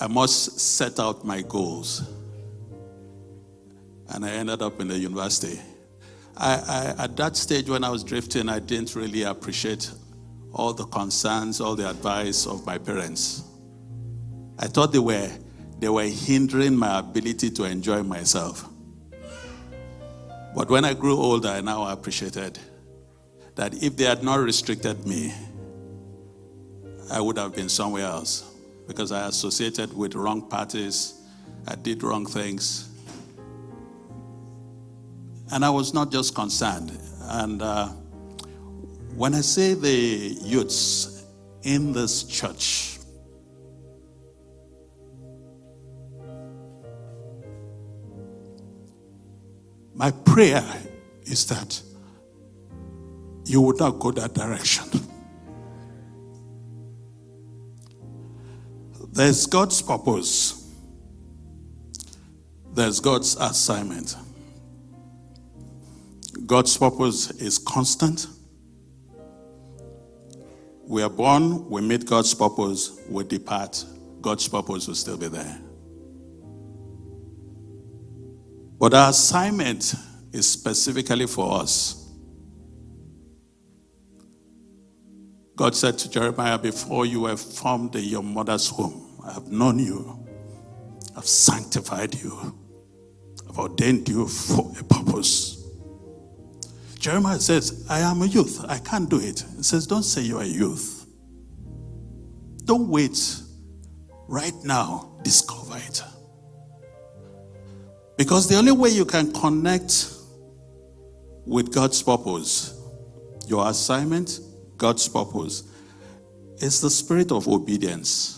I 0.00 0.06
must 0.06 0.60
set 0.60 1.00
out 1.00 1.24
my 1.24 1.42
goals. 1.42 2.02
And 4.10 4.24
I 4.24 4.30
ended 4.30 4.62
up 4.62 4.80
in 4.80 4.88
the 4.88 4.96
university. 4.96 5.58
I, 6.36 6.94
I, 6.98 7.04
at 7.04 7.16
that 7.16 7.36
stage, 7.36 7.68
when 7.68 7.82
I 7.82 7.90
was 7.90 8.04
drifting, 8.04 8.48
I 8.48 8.60
didn't 8.60 8.94
really 8.94 9.24
appreciate 9.24 9.90
all 10.52 10.72
the 10.72 10.84
concerns, 10.84 11.60
all 11.60 11.74
the 11.74 11.90
advice 11.90 12.46
of 12.46 12.64
my 12.64 12.78
parents. 12.78 13.42
I 14.58 14.66
thought 14.66 14.92
they 14.92 14.98
were 14.98 15.30
they 15.80 15.88
were 15.88 16.02
hindering 16.02 16.76
my 16.76 16.98
ability 16.98 17.50
to 17.50 17.64
enjoy 17.64 18.02
myself. 18.02 18.68
But 20.54 20.68
when 20.68 20.84
I 20.84 20.94
grew 20.94 21.16
older, 21.16 21.48
I 21.48 21.60
now 21.60 21.86
appreciated 21.86 22.58
that 23.54 23.80
if 23.80 23.96
they 23.96 24.04
had 24.04 24.24
not 24.24 24.40
restricted 24.40 25.06
me, 25.06 25.32
I 27.12 27.20
would 27.20 27.38
have 27.38 27.54
been 27.54 27.68
somewhere 27.68 28.06
else 28.06 28.47
because 28.88 29.12
I 29.12 29.28
associated 29.28 29.94
with 29.94 30.14
wrong 30.14 30.48
parties, 30.48 31.20
I 31.68 31.76
did 31.76 32.02
wrong 32.02 32.24
things. 32.24 32.88
And 35.52 35.64
I 35.64 35.70
was 35.70 35.92
not 35.92 36.10
just 36.10 36.34
concerned. 36.34 36.98
And 37.20 37.62
uh, 37.62 37.88
when 39.14 39.34
I 39.34 39.42
say 39.42 39.74
the 39.74 40.38
youths 40.42 41.26
in 41.62 41.92
this 41.92 42.24
church, 42.24 42.98
my 49.94 50.10
prayer 50.10 50.64
is 51.24 51.46
that 51.46 51.82
you 53.44 53.60
would 53.60 53.78
not 53.78 53.98
go 53.98 54.12
that 54.12 54.32
direction. 54.32 54.84
There's 59.18 59.46
God's 59.46 59.82
purpose, 59.82 60.72
there's 62.72 63.00
God's 63.00 63.34
assignment. 63.34 64.14
God's 66.46 66.76
purpose 66.76 67.32
is 67.32 67.58
constant. 67.58 68.28
We 70.86 71.02
are 71.02 71.10
born, 71.10 71.68
we 71.68 71.80
meet 71.80 72.06
God's 72.06 72.32
purpose, 72.32 72.96
we 73.08 73.24
depart. 73.24 73.84
God's 74.20 74.46
purpose 74.46 74.86
will 74.86 74.94
still 74.94 75.16
be 75.16 75.26
there. 75.26 75.58
But 78.78 78.94
our 78.94 79.10
assignment 79.10 79.96
is 80.32 80.48
specifically 80.48 81.26
for 81.26 81.60
us. 81.60 82.08
God 85.56 85.74
said 85.74 85.98
to 85.98 86.08
Jeremiah, 86.08 86.56
Before 86.56 87.04
you 87.04 87.22
were 87.22 87.36
formed 87.36 87.96
in 87.96 88.04
your 88.04 88.22
mother's 88.22 88.72
womb, 88.72 89.06
I 89.28 89.32
have 89.34 89.48
known 89.48 89.78
you, 89.78 90.26
I've 91.16 91.26
sanctified 91.26 92.14
you, 92.14 92.54
I've 93.48 93.58
ordained 93.58 94.08
you 94.08 94.26
for 94.26 94.72
a 94.80 94.84
purpose. 94.84 95.66
Jeremiah 96.98 97.38
says, 97.38 97.86
I 97.88 98.00
am 98.00 98.22
a 98.22 98.26
youth. 98.26 98.64
I 98.68 98.78
can't 98.78 99.08
do 99.08 99.20
it. 99.20 99.44
He 99.56 99.62
says, 99.62 99.86
Don't 99.86 100.02
say 100.02 100.22
you're 100.22 100.42
a 100.42 100.46
youth. 100.46 101.06
Don't 102.64 102.88
wait. 102.88 103.42
Right 104.26 104.54
now, 104.64 105.16
discover 105.22 105.76
it. 105.76 106.02
Because 108.16 108.48
the 108.48 108.56
only 108.56 108.72
way 108.72 108.90
you 108.90 109.04
can 109.04 109.32
connect 109.32 110.12
with 111.46 111.72
God's 111.72 112.02
purpose, 112.02 112.78
your 113.46 113.68
assignment, 113.68 114.40
God's 114.76 115.06
purpose, 115.08 115.62
is 116.58 116.80
the 116.80 116.90
spirit 116.90 117.30
of 117.30 117.46
obedience. 117.46 118.37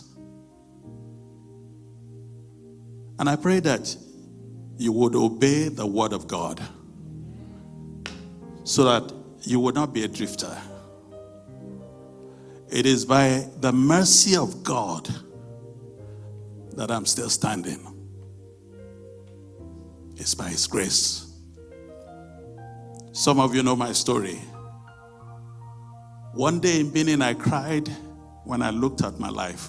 And 3.21 3.29
I 3.29 3.37
pray 3.37 3.61
that 3.61 3.95
you 4.79 4.93
would 4.93 5.15
obey 5.15 5.69
the 5.69 5.87
word 5.87 6.15
of 6.15 6.27
God 6.27 6.59
so 8.65 8.85
that 8.85 9.13
you 9.43 9.61
would 9.61 9.75
not 9.75 9.93
be 9.93 10.05
a 10.05 10.09
drifter. 10.09 10.57
It 12.71 12.87
is 12.87 13.05
by 13.05 13.47
the 13.59 13.73
mercy 13.73 14.37
of 14.37 14.63
God 14.63 15.07
that 16.77 16.91
I'm 16.91 17.05
still 17.05 17.29
standing. 17.29 17.87
It's 20.17 20.35
by 20.35 20.49
His 20.49 20.67
grace. 20.67 21.31
Some 23.13 23.39
of 23.39 23.55
you 23.55 23.63
know 23.63 23.77
my 23.77 23.93
story. 23.93 24.41
One 26.33 26.59
day 26.59 26.81
in 26.81 26.91
Benin, 26.91 27.21
I 27.21 27.35
cried 27.35 27.87
when 28.45 28.63
I 28.63 28.71
looked 28.71 29.03
at 29.03 29.21
my 29.21 29.29
life. 29.29 29.69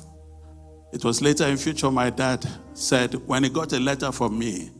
It 0.94 1.06
was 1.06 1.22
later 1.22 1.46
in 1.46 1.58
future 1.58 1.90
my 1.90 2.10
dad 2.10 2.46
said 2.74 3.16
when 3.28 3.44
he 3.44 3.50
got 3.50 3.74
a 3.74 3.80
letter 3.80 4.12
from 4.12 4.38
me 4.38 4.72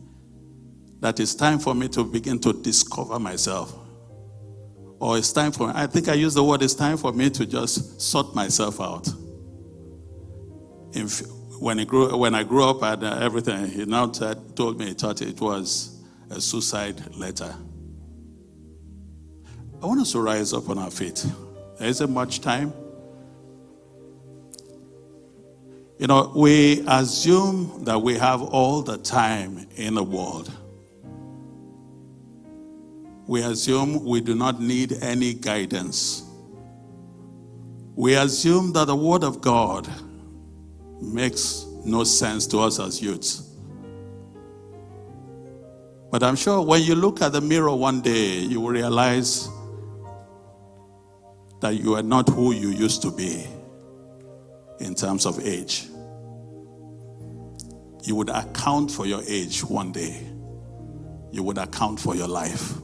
that 1.00 1.18
it's 1.20 1.34
time 1.34 1.58
for 1.58 1.74
me 1.74 1.88
to 1.88 2.04
begin 2.04 2.38
to 2.40 2.52
discover 2.52 3.18
myself 3.18 3.74
or 5.02 5.18
it's 5.18 5.32
time 5.32 5.50
for 5.50 5.66
me, 5.66 5.72
I 5.74 5.88
think 5.88 6.08
I 6.08 6.14
use 6.14 6.32
the 6.32 6.44
word 6.44 6.62
it's 6.62 6.74
time 6.74 6.96
for 6.96 7.12
me 7.12 7.28
to 7.30 7.44
just 7.44 8.00
sort 8.00 8.36
myself 8.36 8.80
out. 8.80 9.08
If, 10.92 11.22
when, 11.58 11.80
I 11.80 11.84
grew, 11.84 12.16
when 12.16 12.36
I 12.36 12.44
grew 12.44 12.62
up 12.62 12.84
and 12.84 13.02
uh, 13.02 13.18
everything, 13.20 13.66
he 13.66 13.84
now 13.84 14.06
t- 14.06 14.32
told 14.54 14.78
me 14.78 14.86
he 14.86 14.94
thought 14.94 15.20
it 15.20 15.40
was 15.40 16.00
a 16.30 16.40
suicide 16.40 17.16
letter. 17.16 17.52
I 19.82 19.86
want 19.86 20.00
us 20.00 20.12
to 20.12 20.20
rise 20.20 20.52
up 20.52 20.68
on 20.68 20.78
our 20.78 20.92
feet. 20.92 21.26
There 21.80 21.88
isn't 21.88 22.10
much 22.12 22.40
time. 22.40 22.72
You 25.98 26.06
know, 26.08 26.32
we 26.34 26.84
assume 26.88 27.84
that 27.84 28.00
we 28.00 28.18
have 28.18 28.42
all 28.42 28.82
the 28.82 28.98
time 28.98 29.66
in 29.76 29.94
the 29.94 30.02
world 30.02 30.50
we 33.26 33.42
assume 33.42 34.04
we 34.04 34.20
do 34.20 34.34
not 34.34 34.60
need 34.60 34.92
any 35.00 35.32
guidance. 35.32 36.24
We 37.94 38.14
assume 38.14 38.72
that 38.72 38.86
the 38.88 38.96
Word 38.96 39.22
of 39.22 39.40
God 39.40 39.88
makes 41.00 41.64
no 41.84 42.04
sense 42.04 42.46
to 42.48 42.58
us 42.58 42.80
as 42.80 43.00
youths. 43.00 43.48
But 46.10 46.22
I'm 46.22 46.36
sure 46.36 46.60
when 46.60 46.82
you 46.82 46.94
look 46.94 47.22
at 47.22 47.32
the 47.32 47.40
mirror 47.40 47.74
one 47.74 48.02
day, 48.02 48.38
you 48.38 48.60
will 48.60 48.70
realize 48.70 49.48
that 51.60 51.76
you 51.76 51.94
are 51.94 52.02
not 52.02 52.28
who 52.28 52.52
you 52.52 52.68
used 52.68 53.02
to 53.02 53.10
be 53.10 53.46
in 54.82 54.94
terms 54.94 55.26
of 55.26 55.38
age. 55.40 55.86
You 58.04 58.16
would 58.16 58.30
account 58.30 58.90
for 58.90 59.06
your 59.06 59.22
age 59.26 59.64
one 59.64 59.92
day, 59.92 60.26
you 61.30 61.42
would 61.42 61.58
account 61.58 62.00
for 62.00 62.16
your 62.16 62.28
life. 62.28 62.74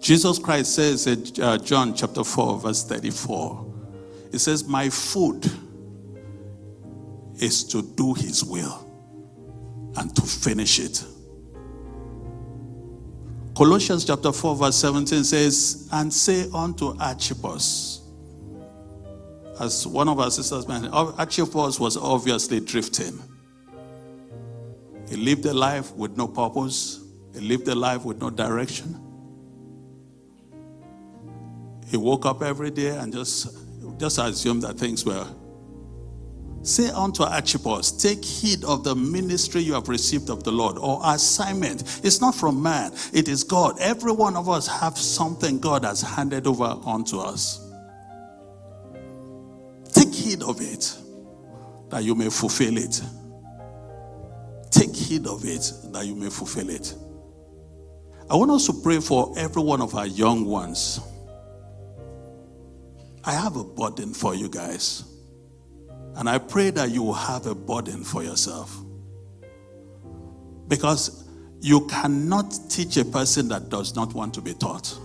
Jesus 0.00 0.38
Christ 0.38 0.74
says 0.74 1.06
in 1.06 1.42
uh, 1.42 1.58
John 1.58 1.92
chapter 1.94 2.22
4, 2.22 2.60
verse 2.60 2.84
34, 2.84 3.74
He 4.30 4.38
says, 4.38 4.64
My 4.64 4.88
food 4.88 5.50
is 7.40 7.64
to 7.64 7.82
do 7.82 8.14
His 8.14 8.44
will 8.44 8.84
and 9.96 10.14
to 10.14 10.22
finish 10.22 10.78
it. 10.78 11.04
Colossians 13.56 14.04
chapter 14.04 14.32
4, 14.32 14.54
verse 14.54 14.76
17 14.76 15.24
says, 15.24 15.88
And 15.90 16.12
say 16.12 16.46
unto 16.52 16.94
Archippus, 17.00 18.02
as 19.58 19.86
one 19.86 20.10
of 20.10 20.20
our 20.20 20.30
sisters 20.30 20.68
mentioned, 20.68 20.92
Archippus 20.92 21.80
was 21.80 21.96
obviously 21.96 22.60
drifting. 22.60 23.18
He 25.08 25.16
lived 25.16 25.46
a 25.46 25.54
life 25.54 25.90
with 25.94 26.18
no 26.18 26.28
purpose, 26.28 27.02
he 27.32 27.40
lived 27.40 27.66
a 27.68 27.74
life 27.74 28.04
with 28.04 28.20
no 28.20 28.28
direction. 28.28 29.00
He 31.86 31.96
woke 31.96 32.26
up 32.26 32.42
every 32.42 32.70
day 32.70 32.88
and 32.88 33.10
just, 33.10 33.56
just 33.96 34.18
assumed 34.18 34.64
that 34.64 34.76
things 34.76 35.02
were. 35.06 35.26
Say 36.66 36.90
unto 36.90 37.22
Archippus, 37.22 37.92
take 37.92 38.24
heed 38.24 38.64
of 38.64 38.82
the 38.82 38.96
ministry 38.96 39.60
you 39.60 39.74
have 39.74 39.88
received 39.88 40.30
of 40.30 40.42
the 40.42 40.50
Lord 40.50 40.78
or 40.78 41.00
assignment. 41.04 42.00
It's 42.04 42.20
not 42.20 42.34
from 42.34 42.60
man, 42.60 42.92
it 43.12 43.28
is 43.28 43.44
God. 43.44 43.78
Every 43.78 44.10
one 44.10 44.34
of 44.34 44.48
us 44.48 44.66
have 44.66 44.98
something 44.98 45.60
God 45.60 45.84
has 45.84 46.02
handed 46.02 46.48
over 46.48 46.76
unto 46.84 47.20
us. 47.20 47.72
Take 49.92 50.12
heed 50.12 50.42
of 50.42 50.60
it 50.60 50.92
that 51.90 52.02
you 52.02 52.16
may 52.16 52.30
fulfill 52.30 52.76
it. 52.78 53.00
Take 54.72 54.92
heed 54.92 55.28
of 55.28 55.44
it 55.44 55.72
that 55.92 56.04
you 56.04 56.16
may 56.16 56.30
fulfill 56.30 56.68
it. 56.68 56.92
I 58.28 58.34
want 58.34 58.50
us 58.50 58.66
to 58.66 58.72
pray 58.72 58.98
for 58.98 59.32
every 59.38 59.62
one 59.62 59.80
of 59.80 59.94
our 59.94 60.08
young 60.08 60.44
ones. 60.44 60.98
I 63.22 63.34
have 63.34 63.54
a 63.54 63.62
burden 63.62 64.12
for 64.12 64.34
you 64.34 64.48
guys. 64.48 65.04
And 66.16 66.28
I 66.28 66.38
pray 66.38 66.70
that 66.70 66.90
you 66.90 67.02
will 67.02 67.14
have 67.14 67.46
a 67.46 67.54
burden 67.54 68.02
for 68.02 68.22
yourself. 68.22 68.76
Because 70.66 71.24
you 71.60 71.86
cannot 71.86 72.54
teach 72.68 72.96
a 72.96 73.04
person 73.04 73.48
that 73.48 73.68
does 73.68 73.94
not 73.94 74.14
want 74.14 74.34
to 74.34 74.40
be 74.40 74.54
taught. 74.54 74.98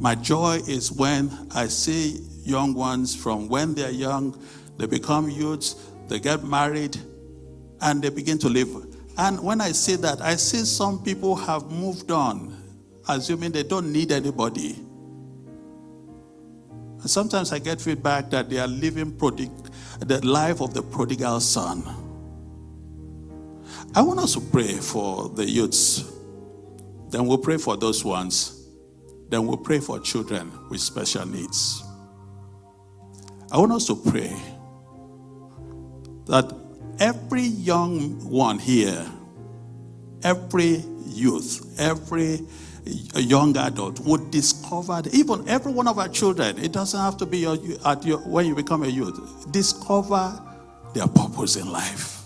My 0.00 0.14
joy 0.14 0.60
is 0.68 0.92
when 0.92 1.30
I 1.54 1.66
see 1.66 2.20
young 2.44 2.74
ones 2.74 3.14
from 3.14 3.48
when 3.48 3.74
they're 3.74 3.90
young, 3.90 4.40
they 4.76 4.86
become 4.86 5.28
youths, 5.28 5.74
they 6.08 6.18
get 6.18 6.44
married, 6.44 6.96
and 7.80 8.02
they 8.02 8.08
begin 8.08 8.38
to 8.38 8.48
live. 8.48 8.68
And 9.16 9.42
when 9.42 9.60
I 9.60 9.72
see 9.72 9.96
that, 9.96 10.20
I 10.20 10.36
see 10.36 10.58
some 10.64 11.02
people 11.02 11.34
have 11.34 11.70
moved 11.70 12.10
on, 12.10 12.56
assuming 13.08 13.52
they 13.52 13.64
don't 13.64 13.92
need 13.92 14.12
anybody. 14.12 14.76
Sometimes 17.06 17.52
I 17.52 17.58
get 17.58 17.80
feedback 17.80 18.30
that 18.30 18.50
they 18.50 18.58
are 18.58 18.66
living 18.66 19.12
prodig- 19.12 19.70
the 20.00 20.24
life 20.26 20.60
of 20.60 20.74
the 20.74 20.82
prodigal 20.82 21.40
son. 21.40 21.82
I 23.94 24.02
want 24.02 24.20
us 24.20 24.34
to 24.34 24.40
pray 24.40 24.74
for 24.74 25.28
the 25.28 25.48
youths. 25.48 26.04
Then 27.10 27.26
we'll 27.26 27.38
pray 27.38 27.56
for 27.56 27.76
those 27.76 28.04
ones. 28.04 28.68
Then 29.28 29.46
we'll 29.46 29.56
pray 29.58 29.80
for 29.80 30.00
children 30.00 30.52
with 30.68 30.80
special 30.80 31.26
needs. 31.26 31.82
I 33.50 33.58
want 33.58 33.72
us 33.72 33.86
to 33.86 33.96
pray 33.96 34.36
that 36.26 36.52
every 36.98 37.42
young 37.42 38.28
one 38.28 38.58
here, 38.58 39.06
every 40.22 40.84
youth, 41.06 41.74
every 41.78 42.40
young 43.20 43.56
adult 43.56 44.00
would 44.00 44.30
discover, 44.30 45.02
even 45.12 45.48
every 45.48 45.72
one 45.72 45.88
of 45.88 45.98
our 45.98 46.08
children, 46.08 46.58
it 46.58 46.72
doesn't 46.72 47.00
have 47.00 47.16
to 47.18 47.26
be 47.26 47.38
your, 47.38 47.58
at 47.84 48.04
your, 48.04 48.18
when 48.18 48.46
you 48.46 48.54
become 48.54 48.82
a 48.82 48.88
youth, 48.88 49.50
discover 49.52 50.40
their 50.94 51.06
purpose 51.06 51.56
in 51.56 51.70
life. 51.70 52.24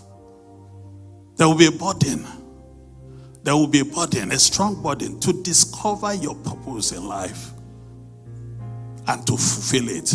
There 1.35 1.47
will 1.47 1.57
be 1.57 1.67
a 1.67 1.71
burden. 1.71 2.25
There 3.43 3.55
will 3.55 3.67
be 3.67 3.79
a 3.79 3.85
burden, 3.85 4.31
a 4.31 4.39
strong 4.39 4.81
burden 4.81 5.19
to 5.21 5.33
discover 5.43 6.13
your 6.13 6.35
purpose 6.35 6.91
in 6.93 7.05
life 7.05 7.51
and 9.07 9.27
to 9.27 9.33
fulfill 9.33 9.89
it. 9.89 10.13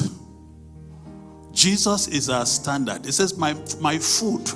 Jesus 1.52 2.08
is 2.08 2.30
our 2.30 2.46
standard. 2.46 3.04
He 3.04 3.12
says, 3.12 3.36
My, 3.36 3.54
my 3.80 3.98
food, 3.98 4.50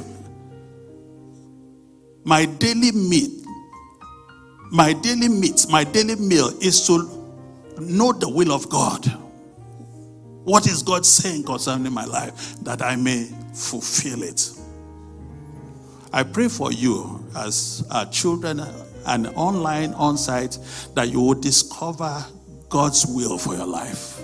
my 2.25 2.47
daily 2.47 2.93
meat, 2.93 3.42
my 4.73 4.95
daily 4.95 5.29
meat, 5.29 5.67
my 5.69 5.85
daily 5.85 6.17
meal 6.17 6.49
is 6.63 6.87
to 6.87 6.97
know 7.79 8.13
the 8.13 8.29
will 8.29 8.53
of 8.53 8.71
God. 8.71 9.05
What 10.45 10.67
is 10.67 10.83
God 10.83 11.05
saying 11.05 11.45
concerning 11.45 11.93
my 11.93 12.07
life 12.07 12.57
that 12.65 12.81
I 12.81 12.97
may 12.97 13.29
fulfill 13.53 14.23
it? 14.23 14.51
I 16.11 16.23
pray 16.23 16.49
for 16.49 16.73
you 16.73 17.23
as 17.37 17.87
our 17.91 18.07
children 18.07 18.61
and 19.07 19.27
online, 19.35 19.93
on 19.93 20.17
site, 20.17 20.59
that 20.95 21.11
you 21.11 21.21
will 21.21 21.39
discover 21.39 22.25
God's 22.71 23.05
will 23.07 23.37
for 23.37 23.55
your 23.55 23.67
life. 23.67 24.23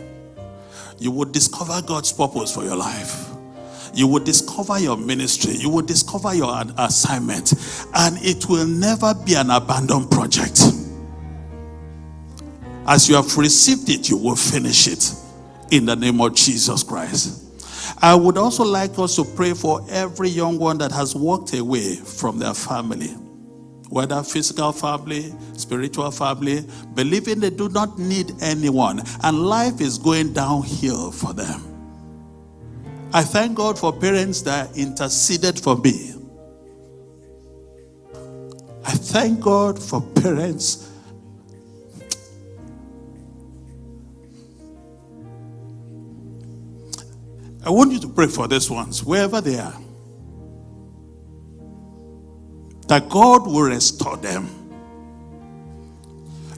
You 0.98 1.10
will 1.10 1.26
discover 1.26 1.82
God's 1.86 2.10
purpose 2.10 2.54
for 2.54 2.64
your 2.64 2.76
life. 2.76 3.28
You 3.94 4.06
will 4.06 4.22
discover 4.24 4.78
your 4.78 4.96
ministry. 4.96 5.54
You 5.54 5.70
will 5.70 5.84
discover 5.84 6.34
your 6.34 6.62
assignment. 6.76 7.54
And 7.94 8.18
it 8.22 8.48
will 8.48 8.66
never 8.66 9.14
be 9.14 9.34
an 9.34 9.50
abandoned 9.50 10.10
project. 10.10 10.60
As 12.86 13.08
you 13.08 13.16
have 13.16 13.36
received 13.36 13.88
it, 13.90 14.08
you 14.08 14.16
will 14.16 14.36
finish 14.36 14.88
it 14.88 15.12
in 15.70 15.84
the 15.84 15.94
name 15.94 16.20
of 16.20 16.34
Jesus 16.34 16.82
Christ. 16.82 17.44
I 18.00 18.14
would 18.14 18.38
also 18.38 18.64
like 18.64 18.98
us 18.98 19.16
to 19.16 19.24
pray 19.24 19.52
for 19.54 19.84
every 19.90 20.28
young 20.28 20.58
one 20.58 20.78
that 20.78 20.92
has 20.92 21.14
walked 21.14 21.52
away 21.52 21.96
from 21.96 22.38
their 22.38 22.54
family, 22.54 23.08
whether 23.88 24.22
physical 24.22 24.72
family, 24.72 25.34
spiritual 25.54 26.10
family, 26.10 26.64
believing 26.94 27.40
they 27.40 27.50
do 27.50 27.68
not 27.68 27.98
need 27.98 28.32
anyone, 28.40 29.02
and 29.22 29.42
life 29.42 29.80
is 29.80 29.98
going 29.98 30.32
downhill 30.32 31.10
for 31.10 31.32
them. 31.32 31.67
I 33.12 33.22
thank 33.22 33.56
God 33.56 33.78
for 33.78 33.92
parents 33.92 34.42
that 34.42 34.76
interceded 34.76 35.58
for 35.58 35.76
me. 35.76 36.14
I 38.84 38.92
thank 38.92 39.40
God 39.40 39.82
for 39.82 40.00
parents 40.00 40.88
I 47.68 47.70
want 47.70 47.92
you 47.92 48.00
to 48.00 48.08
pray 48.08 48.28
for 48.28 48.48
these 48.48 48.70
ones, 48.70 49.04
wherever 49.04 49.42
they 49.42 49.58
are. 49.58 49.78
That 52.86 53.10
God 53.10 53.46
will 53.46 53.60
restore 53.60 54.16
them. 54.16 54.48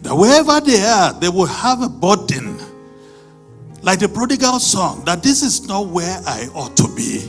That 0.03 0.15
wherever 0.15 0.61
they 0.61 0.81
are, 0.83 1.13
they 1.13 1.29
will 1.29 1.47
have 1.47 1.83
a 1.83 1.89
burden. 1.89 2.50
Like 3.83 3.99
the 3.99 4.09
prodigal 4.09 4.61
son, 4.61 5.05
that 5.05 5.23
this 5.23 5.43
is 5.43 5.67
not 5.67 5.87
where 5.87 6.21
I 6.27 6.49
ought 6.55 6.77
to 6.77 6.89
be. 6.95 7.29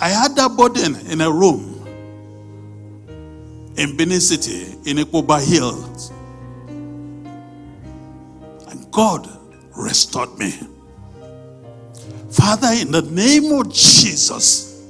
I 0.00 0.08
had 0.08 0.34
that 0.36 0.56
burden 0.56 0.96
in 1.10 1.20
a 1.20 1.30
room 1.30 1.72
in 3.76 3.96
Benin 3.96 4.20
City, 4.20 4.72
in 4.84 4.96
Ikpoba 4.98 5.40
Hills. 5.46 6.10
And 8.68 8.90
God 8.90 9.28
restored 9.76 10.36
me. 10.38 10.52
Father, 12.30 12.68
in 12.80 12.90
the 12.90 13.02
name 13.02 13.52
of 13.52 13.72
Jesus, 13.72 14.82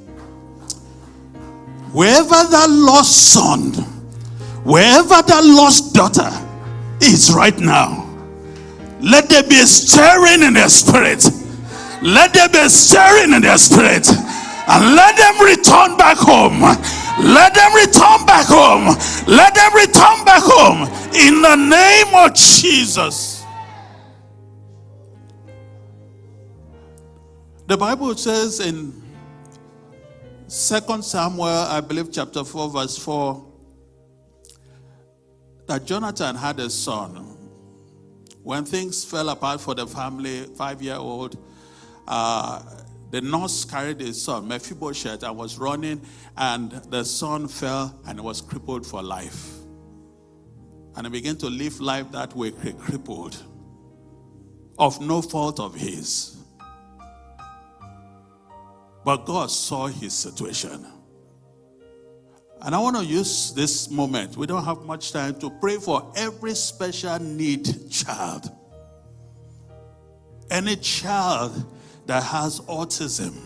wherever 1.92 2.28
that 2.28 2.68
lost 2.70 3.32
son, 3.32 3.72
wherever 4.64 5.20
that 5.22 5.42
lost 5.44 5.94
daughter 5.94 6.30
is 7.00 7.32
right 7.34 7.58
now, 7.58 8.08
let 9.02 9.28
there 9.28 9.42
be 9.42 9.58
a 9.58 9.66
stirring 9.66 10.42
in 10.42 10.54
their 10.54 10.68
spirit. 10.68 11.28
Let 12.02 12.32
there 12.32 12.48
be 12.48 12.58
a 12.58 12.70
stirring 12.70 13.32
in 13.32 13.42
their 13.42 13.58
spirit. 13.58 14.08
And 14.08 14.94
let 14.94 15.16
them 15.16 15.40
return 15.44 15.96
back 15.96 16.16
home. 16.18 16.60
Let 16.60 17.54
them 17.54 17.74
return 17.74 18.24
back 18.26 18.46
home. 18.46 18.86
Let 19.26 19.54
them 19.54 19.74
return 19.74 20.24
back 20.24 20.42
home. 20.44 20.82
In 21.14 21.42
the 21.42 21.56
name 21.56 22.14
of 22.14 22.34
Jesus. 22.34 23.44
The 27.66 27.76
Bible 27.76 28.16
says 28.16 28.60
in 28.60 29.02
Second 30.46 31.04
Samuel, 31.04 31.46
I 31.46 31.80
believe, 31.80 32.12
chapter 32.12 32.44
4, 32.44 32.70
verse 32.70 32.98
4, 32.98 33.44
that 35.66 35.86
Jonathan 35.86 36.36
had 36.36 36.60
a 36.60 36.68
son. 36.68 37.41
When 38.42 38.64
things 38.64 39.04
fell 39.04 39.28
apart 39.28 39.60
for 39.60 39.74
the 39.74 39.86
family, 39.86 40.44
five 40.56 40.82
year 40.82 40.96
old, 40.96 41.36
uh, 42.08 42.62
the 43.10 43.20
nurse 43.20 43.64
carried 43.64 44.00
his 44.00 44.22
son, 44.22 44.48
Mephibosheth, 44.48 45.22
and 45.22 45.36
was 45.36 45.58
running, 45.58 46.00
and 46.36 46.70
the 46.70 47.04
son 47.04 47.46
fell 47.46 47.94
and 48.06 48.20
was 48.20 48.40
crippled 48.40 48.86
for 48.86 49.02
life. 49.02 49.50
And 50.96 51.06
he 51.06 51.10
began 51.10 51.36
to 51.36 51.46
live 51.46 51.80
life 51.80 52.10
that 52.12 52.34
way, 52.34 52.50
crippled, 52.50 53.36
of 54.78 55.00
no 55.00 55.22
fault 55.22 55.60
of 55.60 55.74
his. 55.74 56.36
But 59.04 59.26
God 59.26 59.50
saw 59.50 59.86
his 59.88 60.14
situation. 60.14 60.86
And 62.64 62.74
I 62.74 62.78
want 62.78 62.96
to 62.96 63.04
use 63.04 63.52
this 63.52 63.90
moment, 63.90 64.36
we 64.36 64.46
don't 64.46 64.64
have 64.64 64.82
much 64.82 65.12
time, 65.12 65.38
to 65.40 65.50
pray 65.50 65.78
for 65.78 66.12
every 66.14 66.54
special 66.54 67.18
need 67.18 67.90
child. 67.90 68.50
Any 70.50 70.76
child 70.76 71.64
that 72.06 72.22
has 72.22 72.60
autism, 72.60 73.36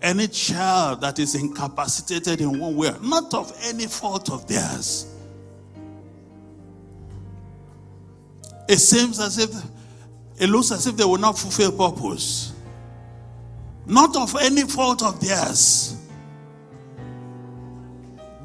any 0.00 0.28
child 0.28 1.02
that 1.02 1.18
is 1.18 1.34
incapacitated 1.34 2.40
in 2.40 2.58
one 2.58 2.76
way, 2.76 2.92
not 3.02 3.34
of 3.34 3.52
any 3.64 3.86
fault 3.86 4.30
of 4.30 4.46
theirs. 4.46 5.12
It 8.68 8.78
seems 8.78 9.20
as 9.20 9.38
if, 9.38 9.50
it 10.40 10.48
looks 10.48 10.70
as 10.70 10.86
if 10.86 10.96
they 10.96 11.04
will 11.04 11.18
not 11.18 11.38
fulfill 11.38 11.72
purpose 11.72 12.54
not 13.86 14.16
of 14.16 14.36
any 14.40 14.62
fault 14.62 15.02
of 15.02 15.20
theirs. 15.20 15.96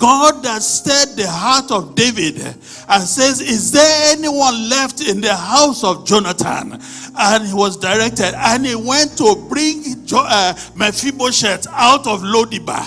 God 0.02 0.42
that 0.42 0.64
stirred 0.64 1.16
the 1.16 1.30
heart 1.30 1.70
of 1.70 1.94
David 1.94 2.38
and 2.42 3.04
says, 3.04 3.40
Is 3.40 3.72
there 3.72 4.18
anyone 4.18 4.68
left 4.68 5.00
in 5.00 5.22
the 5.22 5.36
house 5.36 5.84
of 5.84 6.08
Jonathan? 6.08 6.82
And 7.20 7.46
he 7.46 7.54
was 7.54 7.78
directed, 7.78 8.34
and 8.36 8.66
he 8.66 8.74
went 8.74 9.16
to 9.20 9.36
bring 9.48 9.84
uh, 10.12 10.54
Mephibosheth 10.76 11.68
out 11.70 12.08
of 12.08 12.22
Lodebar. 12.22 12.84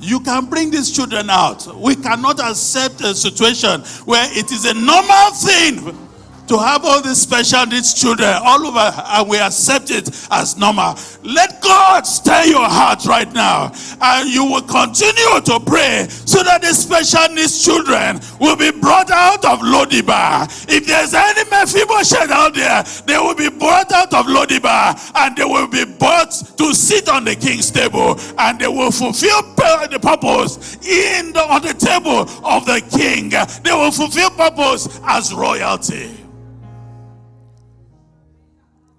You 0.00 0.18
can 0.18 0.46
bring 0.46 0.72
these 0.72 0.90
children 0.90 1.30
out. 1.30 1.64
We 1.76 1.94
cannot 1.94 2.40
accept 2.40 3.02
a 3.02 3.14
situation 3.14 3.82
where 4.04 4.26
it 4.36 4.50
is 4.50 4.64
a 4.64 4.74
normal 4.74 5.30
thing 5.30 6.05
to 6.48 6.58
have 6.58 6.84
all 6.84 7.02
these 7.02 7.20
special 7.20 7.66
needs 7.66 7.94
children 7.94 8.32
all 8.44 8.66
over 8.66 8.78
and 8.78 9.28
we 9.28 9.38
accept 9.38 9.90
it 9.90 10.08
as 10.30 10.56
normal. 10.56 10.96
Let 11.22 11.60
God 11.62 12.06
stir 12.06 12.44
your 12.44 12.68
heart 12.68 13.04
right 13.06 13.30
now 13.32 13.72
and 14.00 14.28
you 14.28 14.44
will 14.44 14.62
continue 14.62 15.40
to 15.40 15.60
pray 15.64 16.06
so 16.08 16.42
that 16.42 16.62
the 16.62 16.74
special 16.74 17.34
needs 17.34 17.64
children 17.64 18.20
will 18.40 18.56
be 18.56 18.70
brought 18.70 19.10
out 19.10 19.44
of 19.44 19.60
Lodebar. 19.60 20.46
If 20.68 20.86
there's 20.86 21.14
any 21.14 21.48
Mephibosheth 21.50 22.30
out 22.30 22.54
there, 22.54 22.82
they 23.06 23.18
will 23.18 23.34
be 23.34 23.50
brought 23.50 23.92
out 23.92 24.14
of 24.14 24.26
Lodebar 24.26 25.12
and 25.16 25.36
they 25.36 25.44
will 25.44 25.68
be 25.68 25.84
brought 25.84 26.30
to 26.58 26.74
sit 26.74 27.08
on 27.08 27.24
the 27.24 27.34
king's 27.34 27.70
table 27.70 28.18
and 28.38 28.58
they 28.58 28.68
will 28.68 28.90
fulfill 28.90 29.42
the 29.90 29.98
purpose 30.00 30.76
in 30.86 31.32
the, 31.32 31.40
on 31.40 31.62
the 31.62 31.74
table 31.74 32.28
of 32.44 32.66
the 32.66 32.80
king. 32.96 33.30
They 33.30 33.72
will 33.72 33.90
fulfill 33.90 34.30
purpose 34.30 35.00
as 35.04 35.32
royalty. 35.32 36.26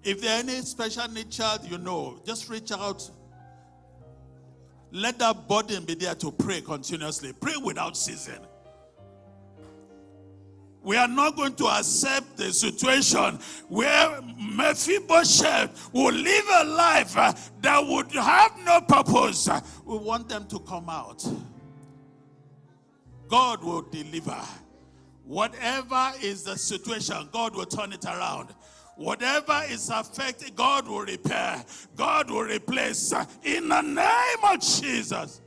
If 0.08 0.22
there 0.22 0.40
any 0.40 0.62
special 0.62 1.06
need 1.10 1.30
child 1.30 1.70
you 1.70 1.78
know, 1.78 2.22
just 2.26 2.48
reach 2.48 2.72
out. 2.72 3.12
Let 4.90 5.20
that 5.20 5.50
burden 5.50 5.84
be 5.84 5.96
there 5.96 6.16
to 6.16 6.32
pray 6.32 6.62
continuously. 6.62 7.34
Pray 7.34 7.58
without 7.62 7.98
ceasing. 7.98 8.40
We 10.82 10.96
are 10.96 11.10
not 11.10 11.36
going 11.36 11.56
to 11.56 11.66
accept 11.66 12.38
the 12.38 12.54
situation 12.54 13.38
where 13.68 14.22
Mephibosheth 14.40 15.90
will 15.92 16.14
live 16.14 16.46
a 16.56 16.64
life 16.64 17.18
uh, 17.18 17.34
that 17.60 17.86
would 17.86 18.10
have 18.14 18.58
no 18.64 18.80
purpose. 18.80 19.50
We 19.84 19.98
want 19.98 20.30
them 20.30 20.48
to 20.48 20.60
come 20.60 20.90
out. 20.90 21.22
God 23.28 23.62
will 23.62 23.82
deliver. 23.82 24.42
Whatever 25.26 26.14
is 26.22 26.44
the 26.44 26.58
situation, 26.58 27.28
God 27.34 27.58
will 27.58 27.66
turn 27.66 27.92
it 27.92 28.06
around. 28.06 28.56
Whatever 28.98 29.62
is 29.70 29.90
affected, 29.90 30.56
God 30.56 30.88
will 30.88 31.02
repair. 31.02 31.64
God 31.96 32.32
will 32.32 32.44
replace. 32.44 33.14
In 33.44 33.70
the 33.70 33.82
name 33.82 34.44
of 34.44 34.60
Jesus. 34.60 35.42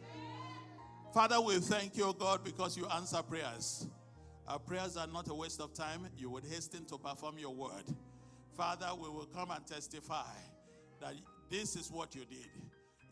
Father, 1.13 1.41
we 1.41 1.59
thank 1.59 1.97
you, 1.97 2.15
God, 2.17 2.45
because 2.45 2.77
you 2.77 2.87
answer 2.87 3.21
prayers. 3.23 3.89
Our 4.47 4.61
prayers 4.61 4.97
are 4.97 5.09
not 5.09 5.29
a 5.29 5.35
waste 5.35 5.61
of 5.61 5.75
time. 5.75 6.07
You 6.17 6.31
would 6.31 6.45
hasten 6.45 6.85
to 6.87 6.99
perform 6.99 7.39
your 7.39 7.53
word. 7.53 7.85
Father, 8.57 8.89
we 8.95 9.09
will 9.09 9.27
come 9.27 9.51
and 9.51 9.67
testify 9.67 10.33
that 11.01 11.15
this 11.51 11.75
is 11.75 11.91
what 11.91 12.15
you 12.15 12.25
did. 12.25 12.49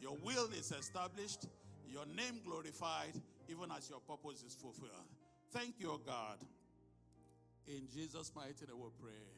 Your 0.00 0.16
will 0.22 0.48
is 0.56 0.70
established, 0.70 1.48
your 1.90 2.06
name 2.06 2.40
glorified, 2.44 3.20
even 3.48 3.70
as 3.76 3.90
your 3.90 4.00
purpose 4.00 4.44
is 4.46 4.54
fulfilled. 4.54 4.90
Thank 5.52 5.74
you, 5.80 6.00
God. 6.06 6.38
In 7.66 7.88
Jesus' 7.92 8.30
mighty 8.36 8.66
name 8.66 8.78
we 8.78 8.88
pray. 9.00 9.37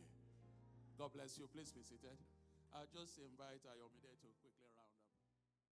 God 1.00 1.16
bless 1.16 1.38
you. 1.40 1.48
Please 1.48 1.72
be 1.72 1.80
seated. 1.80 2.12
I'll 2.76 2.84
just 2.92 3.16
invite 3.16 3.64
Ayomide 3.64 4.20
to. 4.20 4.39